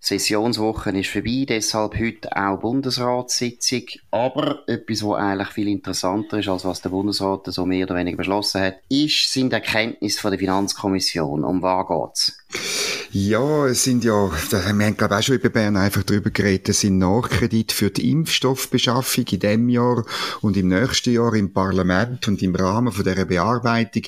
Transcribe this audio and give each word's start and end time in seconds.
Sessionswoche 0.00 0.90
ist 0.90 1.10
vorbei, 1.10 1.44
deshalb 1.48 1.98
heute 1.98 2.34
auch 2.36 2.58
Bundesratssitzung. 2.58 3.82
Aber 4.10 4.62
etwas, 4.66 5.02
was 5.02 5.18
eigentlich 5.18 5.48
viel 5.48 5.68
interessanter 5.68 6.38
ist, 6.38 6.48
als 6.48 6.64
was 6.64 6.82
der 6.82 6.90
Bundesrat 6.90 7.46
so 7.46 7.66
mehr 7.66 7.86
oder 7.86 7.96
weniger 7.96 8.18
beschlossen 8.18 8.60
hat, 8.60 8.76
ist, 8.88 9.32
sind 9.32 9.52
Erkenntnisse 9.52 10.20
von 10.20 10.30
der 10.30 10.40
Finanzkommission. 10.40 11.44
Um 11.44 11.62
was 11.62 11.86
geht's? 11.88 12.45
Ja, 13.12 13.66
es 13.66 13.84
sind 13.84 14.04
ja, 14.04 14.30
wir 14.50 14.62
haben 14.62 14.96
glaube 14.96 15.14
ich 15.14 15.18
auch 15.18 15.22
schon 15.22 15.36
über 15.36 15.48
Bern 15.48 15.76
einfach 15.76 16.02
darüber 16.02 16.30
geredet, 16.30 16.68
es 16.68 16.80
sind 16.80 16.98
Nachkredite 16.98 17.74
für 17.74 17.90
die 17.90 18.10
Impfstoffbeschaffung 18.10 19.24
in 19.30 19.40
diesem 19.40 19.68
Jahr 19.70 20.04
und 20.42 20.56
im 20.56 20.68
nächsten 20.68 21.14
Jahr 21.14 21.32
im 21.34 21.52
Parlament 21.52 22.28
und 22.28 22.42
im 22.42 22.54
Rahmen 22.54 22.92
von 22.92 23.04
dieser 23.04 23.24
Bearbeitung 23.24 24.02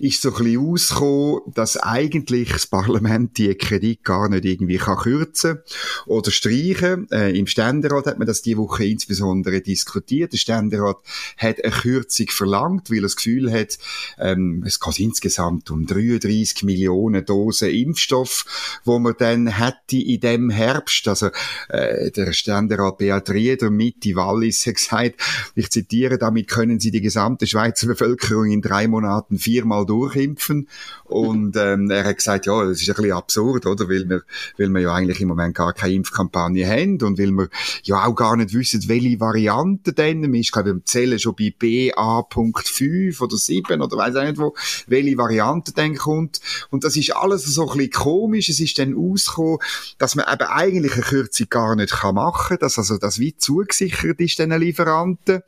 ist 0.00 0.22
so 0.22 0.30
ein 0.34 0.44
bisschen 0.44 0.66
ausgekommen, 0.66 1.40
dass 1.54 1.76
eigentlich 1.76 2.52
das 2.52 2.66
Parlament 2.66 3.38
die 3.38 3.54
Kredit 3.54 4.02
gar 4.02 4.28
nicht 4.28 4.44
irgendwie 4.44 4.78
kann 4.78 4.98
kürzen 4.98 5.58
oder 6.06 6.30
streichen. 6.30 7.08
Äh, 7.10 7.38
Im 7.38 7.46
Ständerat 7.46 8.06
hat 8.06 8.18
man 8.18 8.26
das 8.26 8.42
die 8.42 8.56
Woche 8.56 8.84
insbesondere 8.84 9.60
diskutiert. 9.60 10.32
Der 10.32 10.38
Ständerat 10.38 10.96
hat 11.36 11.62
eine 11.62 11.72
Kürzung 11.72 12.26
verlangt, 12.28 12.90
weil 12.90 12.98
er 12.98 13.02
das 13.02 13.16
Gefühl 13.16 13.52
hat, 13.52 13.78
ähm, 14.18 14.64
es 14.66 14.80
geht 14.80 14.98
insgesamt 15.00 15.70
um 15.70 15.86
33 15.86 16.64
Millionen 16.64 17.24
Dosen 17.24 17.70
Impfstoff, 17.88 18.80
wo 18.84 18.98
man 18.98 19.14
dann 19.18 19.46
hätte 19.46 19.96
in 19.96 20.20
dem 20.20 20.50
Herbst, 20.50 21.08
also 21.08 21.30
äh, 21.68 22.10
der 22.10 22.32
Ständerat 22.32 22.98
Beat 22.98 23.30
Rieder 23.30 23.70
Mitte 23.70 24.14
Wallis 24.14 24.66
hat 24.66 24.74
gesagt, 24.74 25.14
ich 25.54 25.70
zitiere, 25.70 26.18
damit 26.18 26.48
können 26.48 26.80
Sie 26.80 26.90
die 26.90 27.00
gesamte 27.00 27.46
Schweizer 27.46 27.86
Bevölkerung 27.86 28.50
in 28.50 28.62
drei 28.62 28.88
Monaten 28.88 29.38
viermal 29.38 29.86
durchimpfen. 29.86 30.68
Und 31.04 31.56
ähm, 31.56 31.90
er 31.90 32.04
hat 32.04 32.18
gesagt, 32.18 32.46
ja, 32.46 32.64
das 32.64 32.82
ist 32.82 32.88
ein 32.88 32.96
bisschen 32.96 33.12
absurd, 33.12 33.66
oder? 33.66 33.88
Weil 33.88 34.08
wir, 34.08 34.22
weil 34.58 34.68
wir 34.68 34.80
ja 34.80 34.94
eigentlich 34.94 35.20
im 35.20 35.28
Moment 35.28 35.54
gar 35.54 35.72
keine 35.72 35.94
Impfkampagne 35.94 36.66
haben 36.66 37.00
und 37.02 37.18
weil 37.18 37.30
wir 37.30 37.48
ja 37.82 38.04
auch 38.04 38.14
gar 38.14 38.36
nicht 38.36 38.52
wissen, 38.52 38.86
welche 38.88 39.18
Variante 39.18 39.92
denn. 39.92 40.20
Man 40.20 40.34
ist, 40.34 40.52
glaube 40.52 40.68
ich, 40.68 40.74
im 40.74 40.84
Zählen 40.84 41.18
schon 41.18 41.34
bei 41.34 41.54
BA.5 41.58 43.20
oder 43.20 43.36
7 43.36 43.80
oder 43.80 43.96
weiß 43.96 44.16
auch 44.16 44.24
nicht 44.24 44.38
wo, 44.38 44.54
welche 44.86 45.16
Variante 45.16 45.72
denn 45.72 45.96
kommt. 45.96 46.40
Und 46.70 46.84
das 46.84 46.96
ist 46.96 47.14
alles 47.14 47.44
so 47.44 47.64
ein 47.72 47.78
bisschen 47.78 47.92
komisch. 47.92 48.48
Es 48.48 48.60
ist 48.60 48.78
dann 48.78 48.96
ausgekommen, 48.96 49.58
dass 49.98 50.14
man 50.14 50.26
eben 50.32 50.48
eigentlich 50.48 50.94
eine 50.94 51.02
Kürzung 51.02 51.46
gar 51.50 51.76
nicht 51.76 52.02
machen 52.12 52.48
kann, 52.48 52.58
dass 52.58 52.78
also 52.78 52.98
das 52.98 53.18
wie 53.18 53.36
zugesichert 53.36 54.20
ist, 54.20 54.38
den 54.38 54.50
Lieferanten. 54.50 55.42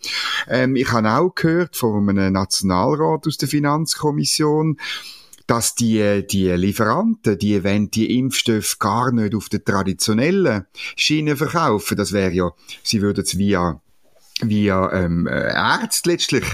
Ähm, 0.48 0.76
ich 0.76 0.90
habe 0.92 1.10
auch 1.10 1.34
gehört 1.34 1.76
von 1.76 2.08
einem 2.08 2.32
Nationalrat 2.32 3.26
aus 3.26 3.36
der 3.36 3.48
Finanzkommission, 3.48 4.78
dass 5.46 5.74
die, 5.74 6.24
die 6.28 6.48
Lieferanten, 6.50 7.36
die 7.36 7.64
wollen 7.64 7.90
die 7.90 8.16
Impfstoffe 8.16 8.78
gar 8.78 9.10
nicht 9.10 9.34
auf 9.34 9.48
der 9.48 9.64
traditionellen 9.64 10.66
Schiene 10.94 11.36
verkaufen. 11.36 11.96
Das 11.96 12.12
wäre 12.12 12.32
ja, 12.32 12.52
sie 12.84 13.02
würden 13.02 13.24
es 13.24 13.36
via 13.36 13.80
via 14.42 14.92
ähm, 14.92 15.26
äh, 15.26 15.52
Ärzte 15.52 16.10
letztlich 16.10 16.44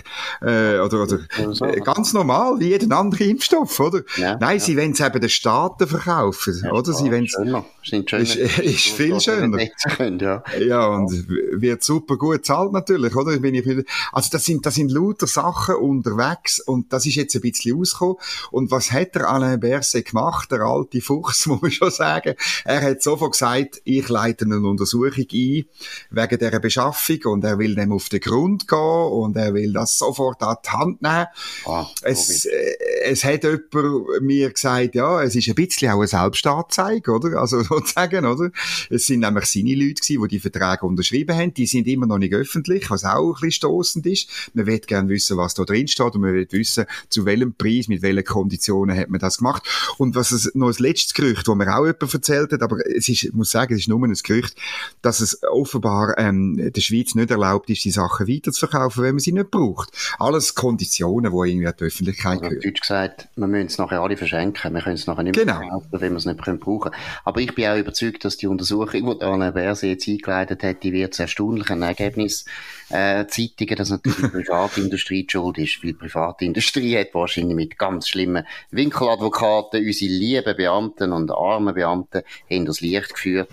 äh, 0.40 0.78
oder, 0.78 1.02
oder 1.02 1.18
äh, 1.38 1.80
ganz 1.80 2.12
normal 2.12 2.58
wie 2.58 2.68
jeden 2.68 2.92
anderen 2.92 3.30
Impfstoff, 3.30 3.78
oder? 3.80 4.02
Ja, 4.16 4.36
Nein, 4.40 4.58
ja. 4.58 4.64
sie 4.64 4.76
wollen 4.76 4.92
es 4.92 5.00
eben 5.00 5.20
den 5.20 5.30
Staaten 5.30 5.86
verkaufen, 5.86 6.60
ja, 6.64 6.72
oder? 6.72 6.92
Sie 6.92 7.10
wollen 7.10 7.28
schöner. 7.28 7.64
Ist, 7.82 8.12
ist, 8.36 8.58
ist 8.58 8.86
viel 8.88 9.20
schöner. 9.20 9.58
Können, 9.96 10.18
ja. 10.18 10.42
ja, 10.58 10.86
und 10.86 11.10
wird 11.28 11.82
super 11.82 12.16
gut 12.16 12.44
zahlt 12.44 12.72
natürlich, 12.72 13.14
oder? 13.14 13.36
Bin 13.38 13.54
ich, 13.54 13.86
also 14.12 14.28
das 14.32 14.44
sind, 14.44 14.64
das 14.66 14.74
sind 14.74 14.90
lauter 14.90 15.26
Sachen 15.26 15.76
unterwegs 15.76 16.60
und 16.60 16.92
das 16.92 17.06
ist 17.06 17.16
jetzt 17.16 17.34
ein 17.34 17.42
bisschen 17.42 17.78
ausgekommen. 17.78 18.16
Und 18.50 18.70
was 18.70 18.92
hat 18.92 19.14
der 19.14 19.28
Alain 19.28 19.60
Berset 19.60 20.06
gemacht, 20.06 20.50
der 20.50 20.60
alte 20.60 21.00
Fuchs, 21.00 21.46
muss 21.46 21.62
man 21.62 21.70
schon 21.70 21.90
sagen? 21.90 22.34
Er 22.64 22.82
hat 22.82 23.02
sofort 23.02 23.32
gesagt, 23.32 23.80
ich 23.84 24.08
leite 24.08 24.44
eine 24.44 24.58
Untersuchung 24.58 25.12
ein 25.32 25.64
wegen 26.10 26.38
dieser 26.38 26.60
Beschaffung 26.60 27.20
und 27.24 27.44
er 27.44 27.58
will 27.58 27.75
dem 27.76 27.92
auf 27.92 28.08
den 28.08 28.20
Grund 28.20 28.68
gehen 28.68 28.78
und 28.78 29.36
er 29.36 29.54
will 29.54 29.72
das 29.72 29.98
sofort 29.98 30.42
an 30.42 30.56
die 30.64 30.68
Hand 30.70 31.02
nehmen. 31.02 31.26
Ah, 31.66 31.86
es, 32.02 32.44
äh, 32.44 32.76
es 33.04 33.24
hat 33.24 33.44
jemand 33.44 34.22
mir 34.22 34.50
gesagt, 34.50 34.94
ja, 34.94 35.22
es 35.22 35.36
ist 35.36 35.48
ein 35.48 35.54
bisschen 35.54 35.90
auch 35.90 35.98
eine 35.98 36.08
Selbstanzeige, 36.08 37.12
oder? 37.12 37.40
Also 37.40 37.62
sozusagen, 37.62 38.24
oder? 38.24 38.50
Es 38.90 39.06
sind 39.06 39.20
nämlich 39.20 39.46
seine 39.46 39.74
Leute 39.74 39.94
gewesen, 39.94 40.22
die 40.22 40.28
die 40.28 40.40
Verträge 40.40 40.86
unterschrieben 40.86 41.36
haben. 41.36 41.54
Die 41.54 41.66
sind 41.66 41.86
immer 41.86 42.06
noch 42.06 42.18
nicht 42.18 42.34
öffentlich, 42.34 42.90
was 42.90 43.04
auch 43.04 43.28
ein 43.28 43.32
bisschen 43.34 43.52
stossend 43.52 44.06
ist. 44.06 44.28
Man 44.54 44.66
will 44.66 44.78
gerne 44.78 45.08
wissen, 45.08 45.36
was 45.36 45.54
da 45.54 45.64
drin 45.64 45.88
steht 45.88 46.14
und 46.14 46.20
man 46.20 46.34
will 46.34 46.46
wissen, 46.50 46.86
zu 47.08 47.24
welchem 47.24 47.54
Preis, 47.54 47.88
mit 47.88 48.02
welchen 48.02 48.24
Konditionen 48.24 48.96
hat 48.96 49.08
man 49.08 49.20
das 49.20 49.38
gemacht. 49.38 49.62
Und 49.98 50.14
was 50.14 50.30
es 50.30 50.50
noch 50.54 50.68
das 50.68 50.78
letzte 50.78 51.14
Gerücht, 51.14 51.48
wo 51.48 51.54
mir 51.54 51.74
auch 51.74 51.84
jemand 51.84 52.14
erzählt 52.14 52.52
hat, 52.52 52.62
aber 52.62 52.78
es 52.86 53.08
ist, 53.08 53.24
ich 53.24 53.32
muss 53.32 53.50
sagen, 53.50 53.74
es 53.74 53.80
ist 53.80 53.88
nur 53.88 54.02
ein 54.02 54.12
Gerücht, 54.12 54.56
dass 55.02 55.20
es 55.20 55.42
offenbar 55.42 56.18
ähm, 56.18 56.72
der 56.72 56.80
Schweiz 56.80 57.14
nicht 57.14 57.30
erlaubt 57.30 57.65
ist, 57.70 57.84
die 57.84 57.90
Sachen 57.90 58.28
weiterzuverkaufen, 58.28 59.02
wenn 59.02 59.14
man 59.14 59.20
sie 59.20 59.32
nicht 59.32 59.50
braucht. 59.50 59.90
Alles 60.18 60.54
Konditionen, 60.54 61.32
die 61.32 61.50
irgendwie 61.50 61.66
an 61.66 61.74
die 61.78 61.84
Öffentlichkeit 61.84 62.40
gehören. 62.40 62.60
Deutsch 62.60 62.80
gesagt, 62.80 63.28
wir 63.36 63.46
müssen 63.46 63.66
es 63.66 63.78
nachher 63.78 64.00
alle 64.00 64.16
verschenken. 64.16 64.74
Wir 64.74 64.82
können 64.82 64.94
es 64.94 65.06
nachher 65.06 65.22
nicht 65.22 65.36
mehr 65.36 65.44
genau. 65.44 65.58
verkaufen, 65.58 65.88
wenn 65.92 66.12
wir 66.12 66.18
es 66.18 66.26
nicht 66.26 66.42
können 66.42 66.58
brauchen 66.58 66.92
Aber 67.24 67.40
ich 67.40 67.54
bin 67.54 67.66
auch 67.66 67.76
überzeugt, 67.76 68.24
dass 68.24 68.36
die 68.36 68.46
Untersuchung, 68.46 69.18
die 69.18 69.24
Anne 69.24 69.52
Berse 69.52 69.88
jetzt 69.88 70.08
eingeleitet 70.08 70.62
hat, 70.62 70.82
die 70.82 70.92
wird 70.92 71.14
sehr 71.14 71.24
erstaunlich 71.24 71.70
ein 71.70 71.82
Ergebnis 71.82 72.44
äh, 72.88 73.26
zeitigen, 73.26 73.76
dass 73.76 73.90
natürlich 73.90 74.18
die 74.18 74.28
Privatindustrie 74.28 75.24
die 75.24 75.32
schuld 75.32 75.58
ist. 75.58 75.82
Weil 75.82 75.92
die 75.92 75.98
Privatindustrie 75.98 76.98
hat 76.98 77.14
wahrscheinlich 77.14 77.56
mit 77.56 77.78
ganz 77.78 78.08
schlimmen 78.08 78.46
Winkeladvokaten 78.70 79.84
unsere 79.84 80.12
lieben 80.12 80.56
Beamten 80.56 81.12
und 81.12 81.30
armen 81.30 81.74
Beamten 81.74 82.22
haben 82.50 82.64
das 82.66 82.80
Licht 82.80 83.14
geführt. 83.14 83.50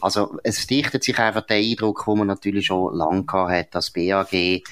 Also 0.00 0.38
es 0.42 0.66
dichtet 0.66 1.02
sich 1.04 1.18
einfach 1.18 1.46
der 1.46 1.56
Eindruck, 1.56 2.06
wo 2.06 2.14
man 2.14 2.26
natürlich 2.26 2.66
schon 2.66 2.94
lange 2.94 3.24
hat, 3.58 3.74
das 3.74 3.90
BAG 3.90 4.62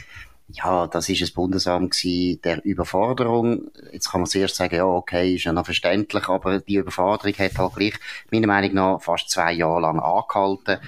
ja, 0.54 0.86
das 0.86 1.08
ist 1.08 1.22
ein 1.22 1.34
Bundesamt 1.34 2.02
der 2.04 2.64
Überforderung. 2.64 3.70
Jetzt 3.92 4.10
kann 4.10 4.20
man 4.20 4.28
zuerst 4.28 4.56
sagen, 4.56 4.76
ja, 4.76 4.84
okay, 4.84 5.34
ist 5.34 5.44
ja 5.44 5.52
noch 5.52 5.64
verständlich, 5.64 6.28
aber 6.28 6.60
die 6.60 6.76
Überforderung 6.76 7.34
hat 7.38 7.58
halt 7.58 7.74
gleich, 7.74 7.94
meiner 8.30 8.46
Meinung 8.46 8.74
nach, 8.74 9.02
fast 9.02 9.30
zwei 9.30 9.52
Jahre 9.52 9.80
lang 9.80 10.00
angehalten. 10.00 10.78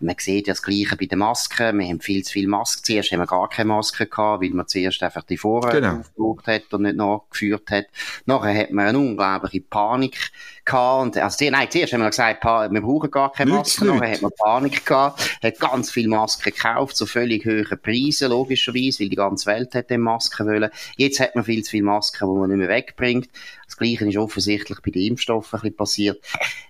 Man 0.00 0.14
sieht 0.18 0.46
ja 0.46 0.52
das 0.52 0.62
Gleiche 0.62 0.96
bei 0.96 1.06
den 1.06 1.18
Masken. 1.18 1.78
Wir 1.78 1.86
haben 1.86 2.00
viel 2.00 2.22
zu 2.22 2.32
viele 2.32 2.48
Masken. 2.48 2.84
Zuerst 2.84 3.10
haben 3.10 3.20
wir 3.20 3.26
gar 3.26 3.48
keine 3.48 3.68
Masken 3.68 4.08
gehabt, 4.08 4.42
weil 4.42 4.50
man 4.50 4.68
zuerst 4.68 5.02
einfach 5.02 5.24
die 5.24 5.36
Vorräte 5.36 5.80
genau. 5.80 5.98
aufgebraucht 5.98 6.46
hat 6.46 6.74
und 6.74 6.82
nicht 6.82 6.96
nachgeführt 6.96 7.70
hat. 7.70 7.86
Nachher 8.26 8.56
hat 8.56 8.70
man 8.70 8.86
eine 8.86 8.98
unglaubliche 8.98 9.60
Panik 9.60 10.30
gehabt. 10.64 11.02
Und, 11.02 11.18
also, 11.18 11.50
nein, 11.50 11.68
zuerst 11.70 11.92
haben 11.92 12.02
wir 12.02 12.10
gesagt, 12.10 12.44
wir 12.44 12.80
brauchen 12.80 13.10
gar 13.10 13.32
keine 13.32 13.52
Masken. 13.52 13.88
Nachher 13.88 14.12
hat 14.12 14.22
man 14.22 14.30
Panik 14.38 14.86
gehabt, 14.86 15.38
hat 15.42 15.58
ganz 15.58 15.90
viele 15.90 16.08
Masken 16.08 16.52
gekauft, 16.52 16.96
zu 16.96 17.06
völlig 17.06 17.44
hohen 17.44 17.78
Preisen, 17.82 18.30
logischerweise, 18.30 19.00
weil 19.00 19.08
die 19.08 19.16
ganze 19.16 19.46
Welt 19.46 19.74
hat 19.74 19.90
den 19.90 20.02
Masken 20.02 20.46
wollen. 20.46 20.70
Jetzt 20.96 21.20
hat 21.20 21.34
man 21.34 21.44
viel 21.44 21.62
zu 21.62 21.70
viele 21.72 21.84
Masken, 21.84 22.28
die 22.28 22.38
man 22.38 22.50
nicht 22.50 22.58
mehr 22.58 22.68
wegbringt. 22.68 23.28
Das 23.68 23.76
Gleiche 23.76 24.08
ist 24.08 24.16
offensichtlich 24.16 24.78
bei 24.80 24.90
den 24.90 25.02
Impfstoffen 25.08 25.58
ein 25.58 25.60
bisschen 25.60 25.76
passiert. 25.76 26.24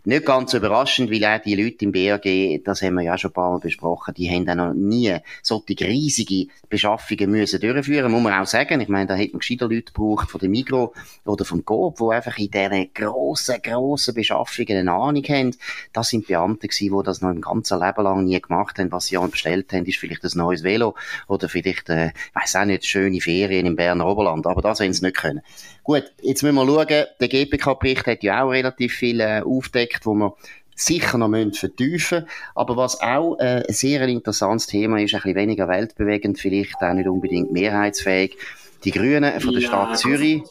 Nicht 0.04 0.26
ganz 0.26 0.52
überraschend, 0.52 1.12
weil 1.12 1.24
auch 1.24 1.40
die 1.40 1.54
Leute 1.54 1.84
im 1.84 1.92
BAG, 1.92 2.64
das 2.64 2.82
haben 2.82 2.94
wir 2.94 3.02
ja 3.02 3.16
schon 3.16 3.30
ein 3.30 3.34
paar 3.34 3.52
Mal 3.52 3.60
besprochen, 3.60 4.14
die 4.14 4.28
haben 4.28 4.48
auch 4.48 4.54
noch 4.56 4.74
nie 4.74 5.16
solche 5.42 5.86
riesige 5.86 6.50
Beschaffungen 6.68 7.30
müssen 7.30 7.60
durchführen, 7.60 8.10
muss 8.10 8.22
man 8.22 8.32
auch 8.32 8.46
sagen. 8.46 8.80
Ich 8.80 8.88
meine, 8.88 9.06
da 9.06 9.14
hätte 9.14 9.32
man 9.32 9.38
gescheiter 9.38 9.68
Leute 9.68 9.92
gebraucht 9.92 10.28
von 10.28 10.40
der 10.40 10.48
Migro 10.48 10.92
oder 11.24 11.44
vom 11.44 11.64
Coop, 11.64 11.98
die 11.98 12.14
einfach 12.14 12.36
in 12.36 12.50
diesen 12.50 12.92
grossen, 12.92 13.62
grossen 13.62 14.14
Beschaffungen 14.14 14.78
eine 14.78 14.92
Ahnung 14.92 15.24
haben. 15.24 15.56
Das 15.92 16.08
sind 16.08 16.26
Beamte 16.26 16.66
gewesen, 16.66 16.98
die 16.98 17.04
das 17.04 17.20
noch 17.20 17.30
im 17.30 17.40
ganzen 17.40 17.78
Leben 17.78 18.02
lang 18.02 18.24
nie 18.24 18.40
gemacht 18.40 18.78
haben. 18.78 18.90
Was 18.90 19.06
sie 19.06 19.18
auch 19.18 19.28
bestellt 19.28 19.72
haben, 19.72 19.86
ist 19.86 19.98
vielleicht 19.98 20.24
ein 20.24 20.30
neues 20.34 20.64
Velo 20.64 20.96
oder 21.28 21.48
vielleicht, 21.48 21.90
äh, 21.90 22.10
weiß 22.34 22.56
auch 22.56 22.64
nicht, 22.64 22.86
schöne 22.86 23.20
Ferien 23.20 23.66
im 23.66 23.76
Berner 23.76 24.06
Oberland. 24.06 24.48
Aber 24.48 24.62
das 24.62 24.80
wollen 24.80 24.92
sie 24.92 25.04
nicht 25.04 25.16
können. 25.16 25.42
Gut, 25.84 26.04
jetzt 26.22 26.42
müssen 26.42 26.56
wir 26.56 26.66
schauen, 26.66 26.87
der 26.88 27.28
GPK-Bericht 27.28 28.06
hat 28.06 28.22
ja 28.22 28.42
auch 28.42 28.50
relativ 28.50 28.94
viel 28.94 29.20
äh, 29.20 29.42
aufdeckt, 29.44 30.06
wo 30.06 30.14
wir 30.14 30.34
sicher 30.74 31.18
noch 31.18 31.28
müssen 31.28 31.54
vertiefen 31.54 32.26
Aber 32.54 32.76
was 32.76 33.00
auch 33.00 33.36
äh, 33.38 33.64
ein 33.66 33.74
sehr 33.74 34.06
interessantes 34.08 34.66
Thema 34.66 35.00
ist, 35.00 35.14
ein 35.14 35.20
bisschen 35.20 35.36
weniger 35.36 35.68
weltbewegend, 35.68 36.38
vielleicht 36.38 36.80
auch 36.80 36.92
nicht 36.92 37.08
unbedingt 37.08 37.52
mehrheitsfähig. 37.52 38.36
Die 38.84 38.92
Grünen 38.92 39.40
von 39.40 39.54
der 39.54 39.60
Stadt 39.60 39.98
Zürich 39.98 40.42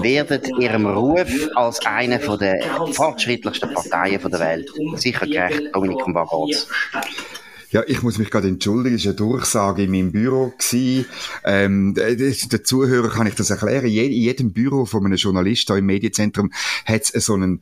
werden 0.00 0.60
ihrem 0.60 0.86
Ruf 0.86 1.48
als 1.54 1.84
eine 1.86 2.18
von 2.18 2.36
der 2.36 2.60
fortschrittlichsten 2.90 3.72
Parteien 3.72 4.20
der 4.20 4.40
Welt 4.40 4.68
sicher 4.96 5.26
gerecht. 5.26 5.72
Dominik, 5.72 6.04
um 6.04 6.14
was 6.14 6.66
Ja, 7.70 7.82
ich 7.86 8.02
muss 8.02 8.16
mich 8.16 8.30
gerade 8.30 8.48
entschuldigen, 8.48 8.96
es 8.96 9.04
war 9.04 9.10
eine 9.10 9.16
Durchsage 9.16 9.82
in 9.82 9.90
meinem 9.90 10.10
Büro. 10.10 10.54
Ähm, 11.44 11.94
der 11.94 12.64
Zuhörer 12.64 13.10
kann 13.10 13.26
ich 13.26 13.34
das 13.34 13.50
erklären. 13.50 13.84
In 13.84 13.92
jedem 13.92 14.52
Büro 14.54 14.86
von 14.86 15.04
einem 15.04 15.16
Journalist 15.16 15.66
hier 15.66 15.76
im 15.76 15.84
Medienzentrum 15.84 16.50
hat 16.86 17.02
es 17.12 17.26
so 17.26 17.34
einen, 17.34 17.60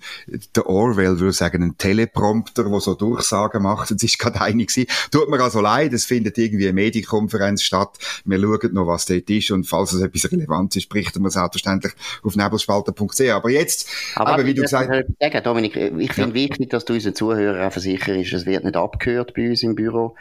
der 0.54 0.66
Orwell 0.66 1.18
würde 1.18 1.32
sagen, 1.32 1.62
einen 1.62 1.76
Teleprompter, 1.76 2.62
der 2.64 2.80
so 2.80 2.94
Durchsagen 2.94 3.64
macht. 3.64 3.90
Es 3.90 4.00
ist 4.00 4.18
gerade 4.20 4.40
eine 4.40 4.64
gewesen. 4.64 4.86
Tut 5.10 5.28
mir 5.28 5.40
also 5.40 5.60
leid, 5.60 5.92
es 5.92 6.04
findet 6.04 6.38
irgendwie 6.38 6.66
eine 6.66 6.74
Medienkonferenz 6.74 7.62
statt. 7.62 7.98
Wir 8.24 8.38
schauen 8.38 8.74
noch, 8.74 8.86
was 8.86 9.06
dort 9.06 9.28
ist 9.28 9.50
und 9.50 9.64
falls 9.64 9.92
es 9.92 10.02
etwas 10.02 10.30
Relevantes 10.30 10.84
ist, 10.84 10.88
berichten 10.88 11.20
wir 11.24 11.30
selbstverständlich 11.30 11.94
auf 12.22 12.36
nebelspalter.ch. 12.36 13.20
Aber 13.30 13.50
jetzt, 13.50 13.88
aber, 14.14 14.34
aber 14.34 14.46
wie 14.46 14.54
du 14.54 14.62
gesagt 14.62 14.88
hast. 14.88 15.46
Dominik, 15.46 15.76
ich 15.76 16.12
finde 16.12 16.38
ja. 16.38 16.48
wichtig, 16.48 16.70
dass 16.70 16.84
du 16.84 16.94
unseren 16.94 17.14
Zuhörern 17.14 17.70
versicherst, 17.72 18.32
es 18.32 18.46
wird 18.46 18.64
nicht 18.64 18.76
abgehört 18.76 19.34
bei 19.34 19.50
uns 19.50 19.62
im 19.62 19.74
Büro. 19.74 19.95
lebo 19.96 20.14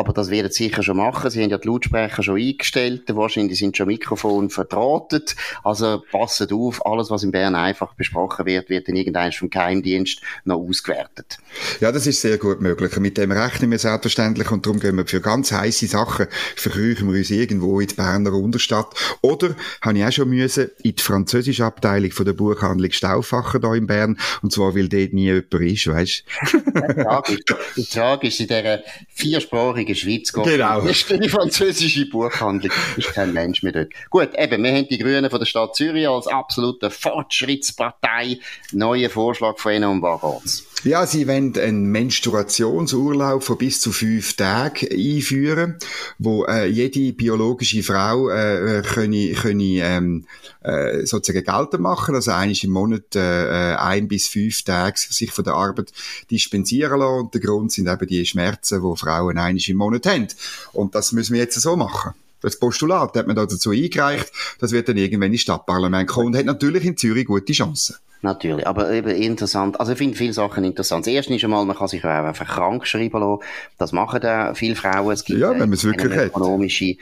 Aber 0.00 0.14
das 0.14 0.30
werden 0.30 0.50
sie 0.50 0.64
sicher 0.64 0.82
schon 0.82 0.96
machen. 0.96 1.30
Sie 1.30 1.42
haben 1.42 1.50
ja 1.50 1.58
die 1.58 1.68
Lautsprecher 1.68 2.22
schon 2.22 2.40
eingestellt. 2.40 3.02
Wahrscheinlich 3.08 3.58
sind 3.58 3.76
schon 3.76 3.86
Mikrofone 3.86 4.48
verdrahtet. 4.48 5.36
Also 5.62 6.02
passet 6.10 6.54
auf, 6.54 6.86
alles, 6.86 7.10
was 7.10 7.22
in 7.22 7.32
Bern 7.32 7.54
einfach 7.54 7.92
besprochen 7.92 8.46
wird, 8.46 8.70
wird 8.70 8.88
in 8.88 8.96
irgendeinem 8.96 9.32
vom 9.32 9.50
Geheimdienst 9.50 10.22
noch 10.46 10.56
ausgewertet. 10.56 11.36
Ja, 11.80 11.92
das 11.92 12.06
ist 12.06 12.22
sehr 12.22 12.38
gut 12.38 12.62
möglich. 12.62 12.96
Mit 12.96 13.18
dem 13.18 13.30
rechnen 13.30 13.70
wir 13.70 13.78
selbstverständlich 13.78 14.50
und 14.50 14.64
darum 14.64 14.80
gehen 14.80 14.96
wir 14.96 15.06
für 15.06 15.20
ganz 15.20 15.52
heiße 15.52 15.86
Sachen, 15.86 16.28
verkrüchen 16.56 17.12
wir 17.12 17.18
uns 17.18 17.30
irgendwo 17.30 17.78
in 17.78 17.88
die 17.88 17.94
Berner 17.94 18.32
Unterstadt. 18.32 18.94
Oder, 19.20 19.54
habe 19.82 19.98
ich 19.98 20.04
auch 20.06 20.12
schon 20.12 20.30
müssen, 20.30 20.70
in 20.82 20.96
die 20.96 21.02
französische 21.02 21.66
Abteilung 21.66 22.12
von 22.12 22.24
der 22.24 22.32
Buchhandlung 22.32 22.90
Stauffacher 22.90 23.60
da 23.60 23.74
in 23.74 23.86
Bern. 23.86 24.18
Und 24.40 24.50
zwar, 24.50 24.74
weil 24.74 24.88
dort 24.88 25.12
nie 25.12 25.24
jemand 25.24 25.52
ist, 25.52 25.86
weißt 25.86 26.24
du? 26.54 27.54
Die 27.76 27.84
Frage 27.84 28.28
ist 28.28 28.40
in 28.40 28.46
dieser 28.46 28.80
viersprachigen 29.12 29.89
Schweiz 29.94 30.32
geht. 30.32 30.44
Genau. 30.44 30.80
Das 30.80 30.90
ist 30.90 31.10
die 31.10 31.28
französische 31.28 32.06
Buchhandlung. 32.06 32.72
Ist 32.96 33.12
kein 33.12 33.32
Mensch 33.32 33.62
mehr 33.62 33.72
dort. 33.72 33.92
Gut, 34.10 34.30
eben, 34.36 34.62
wir 34.62 34.72
haben 34.72 34.88
die 34.88 34.98
Grünen 34.98 35.30
von 35.30 35.38
der 35.38 35.46
Stadt 35.46 35.74
Zürich 35.74 36.08
als 36.08 36.26
absolute 36.26 36.90
Fortschrittspartei. 36.90 38.38
Neuer 38.72 39.10
Vorschlag 39.10 39.58
von 39.58 39.72
ihnen, 39.72 39.84
um 39.84 40.02
was 40.02 40.20
geht's? 40.20 40.69
Ja, 40.82 41.06
sie 41.06 41.28
wollen 41.28 41.54
einen 41.58 41.86
Menstruationsurlaub 41.86 43.42
von 43.42 43.58
bis 43.58 43.82
zu 43.82 43.92
fünf 43.92 44.34
Tagen 44.34 44.88
einführen, 44.90 45.76
wo 46.18 46.46
äh, 46.46 46.66
jede 46.68 47.12
biologische 47.12 47.82
Frau 47.82 48.30
äh, 48.30 48.78
äh 48.78 48.82
könne, 48.82 49.32
könne 49.32 49.82
ähm, 49.82 50.24
äh, 50.62 51.04
sozusagen 51.04 51.44
geltend 51.44 51.82
machen, 51.82 52.14
also 52.14 52.30
eines 52.30 52.64
im 52.64 52.70
Monat 52.70 53.14
äh, 53.14 53.72
äh, 53.72 53.76
ein 53.76 54.08
bis 54.08 54.28
fünf 54.28 54.62
Tage 54.62 54.98
sich 54.98 55.30
von 55.32 55.44
der 55.44 55.52
Arbeit 55.52 55.92
dispensieren 56.30 57.00
lassen. 57.00 57.20
Und 57.20 57.34
der 57.34 57.42
Grund 57.42 57.72
sind 57.72 57.86
eben 57.86 58.06
die 58.06 58.24
Schmerzen, 58.24 58.80
die 58.80 58.96
Frauen 58.96 59.36
eines 59.36 59.68
im 59.68 59.76
Monat 59.76 60.06
haben. 60.06 60.28
Und 60.72 60.94
das 60.94 61.12
müssen 61.12 61.34
wir 61.34 61.40
jetzt 61.40 61.60
so 61.60 61.76
machen. 61.76 62.12
Das 62.40 62.58
Postulat 62.58 63.14
hat 63.16 63.26
man 63.26 63.36
da 63.36 63.44
dazu 63.44 63.70
eingereicht. 63.70 64.32
Das 64.60 64.72
wird 64.72 64.88
dann 64.88 64.96
irgendwann 64.96 65.30
ins 65.30 65.42
Stadtparlament 65.42 66.08
kommen 66.08 66.28
und 66.28 66.36
hat 66.36 66.46
natürlich 66.46 66.86
in 66.86 66.96
Zürich 66.96 67.26
gute 67.26 67.52
Chancen. 67.52 67.96
Natürlich, 68.22 68.66
aber 68.66 68.90
eben 68.90 69.10
interessant. 69.10 69.80
Also 69.80 69.92
ich 69.92 69.98
finde 69.98 70.16
viele 70.16 70.34
Sachen 70.34 70.62
interessant. 70.64 71.06
Das 71.06 71.12
erste 71.12 71.34
ist 71.34 71.42
einmal, 71.42 71.64
man 71.64 71.76
kann 71.76 71.88
sich 71.88 72.04
auch 72.04 72.08
einfach 72.08 72.46
krank 72.46 72.86
schreiben 72.86 73.18
lassen. 73.18 73.42
Das 73.78 73.92
machen 73.92 74.20
da 74.20 74.52
viele 74.54 74.76
Frauen. 74.76 75.12
Es 75.12 75.24
gibt 75.24 75.40
ja, 75.40 75.50
wenn 75.50 75.58
man 75.60 75.72
es 75.72 75.84
wirklich 75.84 76.12
eine 76.12 76.24
ökonomische 76.24 76.96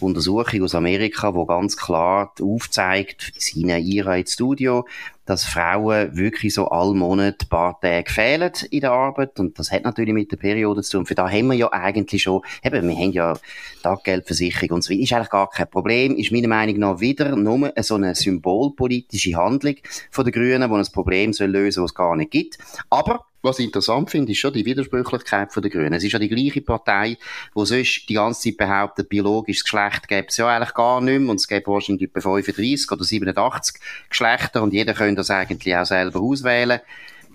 Untersuchung 0.00 0.64
aus 0.64 0.74
Amerika, 0.74 1.34
wo 1.34 1.46
ganz 1.46 1.76
klar 1.76 2.32
aufzeigt, 2.40 3.32
sie 3.36 3.62
ihre 3.62 4.18
ins 4.18 4.32
Studio, 4.32 4.86
dass 5.26 5.44
Frauen 5.44 6.16
wirklich 6.16 6.54
so 6.54 6.68
all 6.68 6.94
Monat 6.94 7.42
ein 7.42 7.48
paar 7.48 7.80
Tage 7.80 8.10
fehlen 8.10 8.52
in 8.70 8.80
der 8.80 8.92
Arbeit. 8.92 9.40
Und 9.40 9.58
das 9.58 9.70
hat 9.70 9.84
natürlich 9.84 10.14
mit 10.14 10.30
der 10.30 10.36
Periode 10.36 10.82
zu 10.82 10.98
tun. 10.98 11.06
Für 11.06 11.14
da 11.14 11.28
haben 11.28 11.48
wir 11.48 11.54
ja 11.54 11.72
eigentlich 11.72 12.22
schon, 12.22 12.42
eben, 12.62 12.88
wir 12.88 12.96
haben 12.96 13.12
ja 13.12 13.34
Taggeldversicherung 13.82 14.76
und 14.76 14.82
so 14.82 14.92
weiter. 14.92 15.02
Ist 15.02 15.12
eigentlich 15.12 15.30
gar 15.30 15.48
kein 15.48 15.70
Problem. 15.70 16.16
Ist 16.16 16.32
meiner 16.32 16.48
Meinung 16.48 16.78
nach 16.78 17.00
wieder 17.00 17.36
nur 17.36 17.72
so 17.80 17.94
eine 17.94 18.14
symbolpolitische 18.14 19.36
Handlung 19.36 19.76
von 20.10 20.24
den 20.24 20.32
Grünen, 20.32 20.70
die 20.70 20.76
ein 20.76 20.92
Problem 20.92 21.32
soll 21.32 21.48
lösen, 21.48 21.82
das 21.82 21.92
es 21.92 21.94
gar 21.94 22.16
nicht 22.16 22.30
gibt. 22.30 22.58
Aber 22.90 23.26
was 23.44 23.58
ich 23.58 23.66
interessant 23.66 24.10
finde, 24.10 24.32
ist 24.32 24.38
schon 24.38 24.52
die 24.52 24.64
Widersprüchlichkeit 24.64 25.50
der 25.54 25.70
Grünen. 25.70 25.92
Es 25.92 26.02
ist 26.02 26.12
ja 26.12 26.18
die 26.18 26.28
gleiche 26.28 26.62
Partei, 26.62 27.18
die 27.54 27.66
sonst 27.66 28.08
die 28.08 28.14
ganze 28.14 28.42
Zeit 28.42 28.56
behauptet, 28.56 29.08
biologisches 29.08 29.64
Geschlecht 29.64 30.08
gäbe 30.08 30.28
es 30.28 30.36
ja 30.36 30.48
eigentlich 30.48 30.74
gar 30.74 31.00
nicht 31.00 31.20
mehr 31.20 31.30
und 31.30 31.36
es 31.36 31.46
gäbe 31.46 31.70
wahrscheinlich 31.70 32.08
etwa 32.08 32.20
35 32.20 32.90
oder 32.90 33.04
87 33.04 33.80
Geschlechter 34.08 34.62
und 34.62 34.72
jeder 34.72 34.94
könnte 34.94 35.16
das 35.16 35.30
eigentlich 35.30 35.76
auch 35.76 35.84
selber 35.84 36.20
auswählen. 36.20 36.80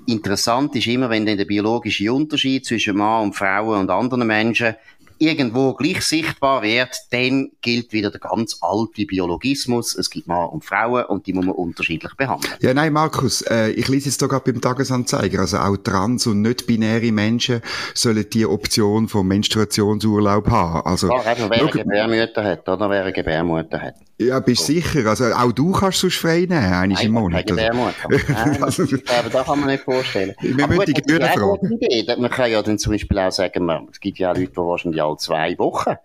Interessant 0.07 0.75
ist 0.75 0.87
immer, 0.87 1.09
wenn 1.09 1.25
dann 1.25 1.37
der 1.37 1.45
biologische 1.45 2.11
Unterschied 2.11 2.65
zwischen 2.65 2.97
Mann 2.97 3.25
und 3.25 3.35
Frau 3.35 3.79
und 3.79 3.91
anderen 3.91 4.25
Menschen 4.25 4.75
irgendwo 5.19 5.73
gleich 5.73 6.01
sichtbar 6.01 6.63
wird, 6.63 6.89
dann 7.11 7.51
gilt 7.61 7.93
wieder 7.93 8.09
der 8.09 8.19
ganz 8.19 8.57
alte 8.61 9.05
Biologismus. 9.05 9.95
Es 9.95 10.09
gibt 10.09 10.27
Mann 10.27 10.49
und 10.49 10.65
Frauen 10.65 11.05
und 11.05 11.27
die 11.27 11.33
muss 11.33 11.45
man 11.45 11.55
unterschiedlich 11.55 12.13
behandeln. 12.15 12.53
Ja, 12.61 12.73
nein, 12.73 12.93
Markus, 12.93 13.41
äh, 13.43 13.69
ich 13.71 13.87
lese 13.87 14.07
jetzt 14.09 14.21
da 14.21 14.27
gerade 14.27 14.51
beim 14.51 14.61
Tagesanzeiger, 14.61 15.39
also 15.39 15.57
auch 15.57 15.77
trans- 15.77 16.25
und 16.27 16.41
nicht-binäre 16.41 17.11
Menschen 17.11 17.61
sollen 17.93 18.25
die 18.29 18.45
Option 18.45 19.07
vom 19.07 19.27
Menstruationsurlaub 19.27 20.49
haben. 20.49 20.85
Also, 20.85 21.09
ja, 21.09 21.31
eben, 21.31 21.49
wer 21.49 21.61
eine 21.61 21.71
Gebärmutter 21.71 22.43
hat, 22.43 22.67
oder 22.67 22.89
wer 22.89 23.01
eine 23.03 23.13
Gebärmutter 23.13 23.81
hat. 23.81 23.95
Ja, 24.21 24.41
bist 24.41 24.67
du 24.67 24.73
sicher? 24.73 25.05
Also 25.09 25.31
auch 25.31 25.53
du 25.53 25.71
kannst 25.71 25.99
sonst 25.99 26.17
frei 26.17 26.39
nehmen, 26.39 26.53
einmal 26.53 27.01
im 27.01 27.11
Monat. 27.13 27.49
Nein, 27.49 28.61
also, 28.61 28.83
aber 28.83 29.29
das 29.31 29.45
kann 29.45 29.59
man 29.61 29.69
nicht 29.69 29.83
vorstellen. 29.85 30.35
Wir 30.41 30.67
müssen 30.67 30.85
die 30.87 30.93
Gebühren 30.93 31.23
fragen. 31.23 31.79
Man 32.21 32.29
kann 32.29 32.51
ja 32.51 32.61
dann 32.61 32.77
zum 32.77 32.91
Beispiel 32.91 33.17
auch 33.17 33.31
sagen, 33.31 33.87
es 33.89 33.99
gibt 34.01 34.19
ja 34.19 34.33
Leute, 34.33 34.47
die 34.47 34.57
wahrscheinlich 34.57 35.01
alle 35.01 35.15
zwei 35.15 35.57
Wochen 35.57 35.95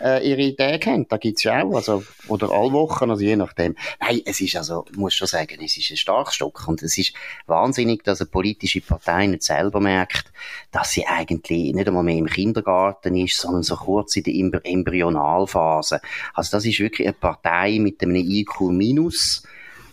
äh, 0.00 0.28
ihre 0.28 0.54
Tage 0.56 0.90
haben. 0.90 1.08
Da 1.08 1.16
gibt's 1.16 1.42
ja 1.42 1.62
auch, 1.62 1.74
also, 1.74 2.02
oder 2.28 2.50
alle 2.50 2.72
Wochen, 2.72 3.10
also 3.10 3.22
je 3.22 3.36
nachdem. 3.36 3.76
Nein, 4.00 4.20
es 4.24 4.40
ist 4.40 4.56
also, 4.56 4.84
muss 4.96 5.14
schon 5.14 5.28
sagen, 5.28 5.58
es 5.64 5.76
ist 5.76 5.90
ein 5.90 5.96
Starkstock 5.96 6.66
und 6.68 6.82
es 6.82 6.96
ist 6.98 7.12
wahnsinnig, 7.46 8.04
dass 8.04 8.20
eine 8.20 8.30
politische 8.30 8.80
Partei 8.80 9.26
nicht 9.26 9.42
selber 9.42 9.80
merkt, 9.80 10.32
dass 10.70 10.92
sie 10.92 11.06
eigentlich 11.06 11.74
nicht 11.74 11.88
einmal 11.88 12.02
mehr 12.02 12.16
im 12.16 12.26
Kindergarten 12.26 13.16
ist, 13.16 13.36
sondern 13.36 13.62
so 13.62 13.76
kurz 13.76 14.16
in 14.16 14.50
der 14.50 14.60
Embryonalphase. 14.64 16.00
Also 16.34 16.56
das 16.56 16.64
ist 16.64 16.80
wirklich 16.80 17.06
eine 17.06 17.14
Partei 17.14 17.78
mit 17.78 18.02
einem 18.02 18.16
IQ 18.16 18.60
minus, 18.70 19.42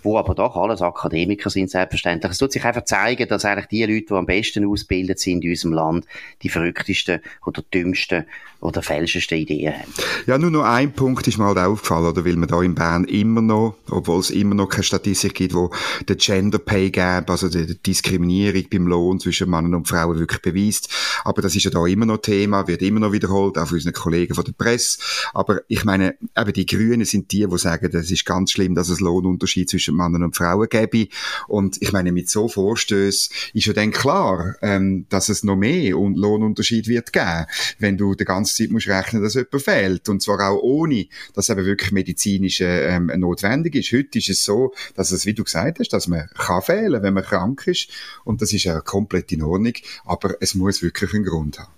wo 0.08 0.18
aber 0.18 0.36
doch 0.36 0.56
alles 0.56 0.82
Akademiker 0.82 1.50
sind, 1.50 1.70
selbstverständlich. 1.70 2.32
Es 2.32 2.38
tut 2.38 2.54
sich 2.54 2.64
einfach 2.64 2.86
zeigen, 2.86 3.28
dass 3.28 3.44
eigentlich 3.44 3.66
die 3.68 3.84
Leute, 3.84 4.06
die 4.08 4.14
am 4.14 4.26
besten 4.26 4.66
ausgebildet 4.66 5.20
sind 5.20 5.44
in 5.44 5.50
unserem 5.50 5.74
Land, 5.74 6.06
die 6.44 6.50
verrücktesten 6.50 7.20
oder 7.46 7.62
dümmsten 7.74 8.24
oder 8.62 8.82
fälschesten 8.82 9.38
Ideen 9.38 9.74
haben. 9.74 9.94
Ja, 10.26 10.38
nur 10.38 10.50
noch 10.50 10.64
ein 10.64 10.92
Punkt 10.94 11.28
ist 11.28 11.38
mir 11.38 11.46
halt 11.46 11.58
aufgefallen, 11.58 12.08
oder, 12.08 12.26
weil 12.26 12.38
man 12.38 12.48
da 12.48 12.62
in 12.62 12.74
Bern 12.74 13.04
immer 13.04 13.42
noch, 13.42 13.76
obwohl 13.90 14.20
es 14.20 14.32
immer 14.32 14.56
noch 14.56 14.68
keine 14.68 14.84
Statistik 14.84 15.36
gibt, 15.36 15.54
wo 15.54 15.72
der 16.08 16.16
Gender 16.16 16.58
Pay 16.58 16.90
Gap, 16.90 17.30
also 17.30 17.50
die 17.50 17.78
Diskriminierung 17.78 18.64
beim 18.72 18.88
Lohn 18.88 19.20
zwischen 19.20 19.50
Männern 19.50 19.76
und 19.76 19.88
Frauen 19.88 20.18
wirklich 20.18 20.42
beweist. 20.42 20.90
Aber 21.24 21.42
das 21.42 21.56
ist 21.56 21.66
ja 21.66 21.72
da 21.72 21.86
immer 21.86 22.06
noch 22.06 22.18
Thema, 22.18 22.68
wird 22.68 22.82
immer 22.82 23.00
noch 23.00 23.12
wiederholt, 23.12 23.58
auch 23.58 23.68
von 23.68 23.76
unseren 23.76 23.94
Kollegen 23.94 24.34
von 24.34 24.46
der 24.46 24.54
Presse. 24.54 25.00
Aber 25.34 25.60
ich 25.68 25.84
meine, 25.84 26.16
eben 26.36 26.54
die 26.54 26.66
Grünen 26.66 27.06
sind 27.06 27.32
die, 27.32 27.46
die 27.46 27.58
sagen, 27.58 27.92
das 27.92 28.10
ist 28.10 28.26
ganz 28.26 28.52
schlimm, 28.52 28.74
dass 28.74 28.90
es 28.90 29.02
Lohnunterschied 29.02 29.70
zwischen 29.70 29.96
Männern 29.98 30.24
und 30.24 30.36
Frauen 30.36 30.68
gäbe. 30.70 31.08
Und 31.48 31.78
ich 31.82 31.92
meine, 31.92 32.12
mit 32.12 32.30
so 32.30 32.48
Vorstößen 32.48 33.36
ist 33.54 33.66
ja 33.66 33.74
dann 33.74 33.92
klar, 33.92 34.56
ähm, 34.62 35.06
dass 35.10 35.30
es 35.30 35.44
noch 35.44 35.56
mehr 35.56 35.92
Lohnunterschied 35.92 36.88
wird 36.88 37.14
geben, 37.14 37.46
wenn 37.80 37.98
du 37.98 38.16
die 38.16 38.26
ganze 38.26 38.56
Zeit 38.56 38.72
musst 38.72 38.88
rechnen, 38.88 39.22
dass 39.24 39.34
jemand 39.34 39.62
fehlt. 39.62 40.10
Und 40.10 40.22
zwar 40.22 40.50
auch 40.50 40.62
ohne, 40.62 41.08
dass 41.34 41.50
eben 41.50 41.66
wirklich 41.66 41.92
medizinisch 41.92 42.62
ähm, 42.62 43.12
notwendig 43.16 43.76
ist. 43.76 43.92
Heute 43.92 44.20
ist 44.20 44.30
es 44.30 44.44
so, 44.44 44.74
dass 44.96 45.12
es, 45.12 45.26
wie 45.26 45.34
du 45.34 45.44
gesagt 45.44 45.80
hast, 45.80 45.90
dass 45.90 46.08
man 46.08 46.30
kann 46.36 46.62
fehlen, 46.62 47.04
wenn 47.04 47.14
man 47.14 47.24
krank 47.24 47.68
ist. 47.68 47.90
Und 48.24 48.42
das 48.42 48.54
ist 48.54 48.64
ja 48.64 48.80
komplett 48.82 49.32
in 49.32 49.44
Ordnung. 49.44 49.74
Aber 50.06 50.36
es 50.40 50.56
muss 50.56 50.82
wirklich 50.82 51.14
einen 51.14 51.26
Grund 51.26 51.60
haben. 51.60 51.72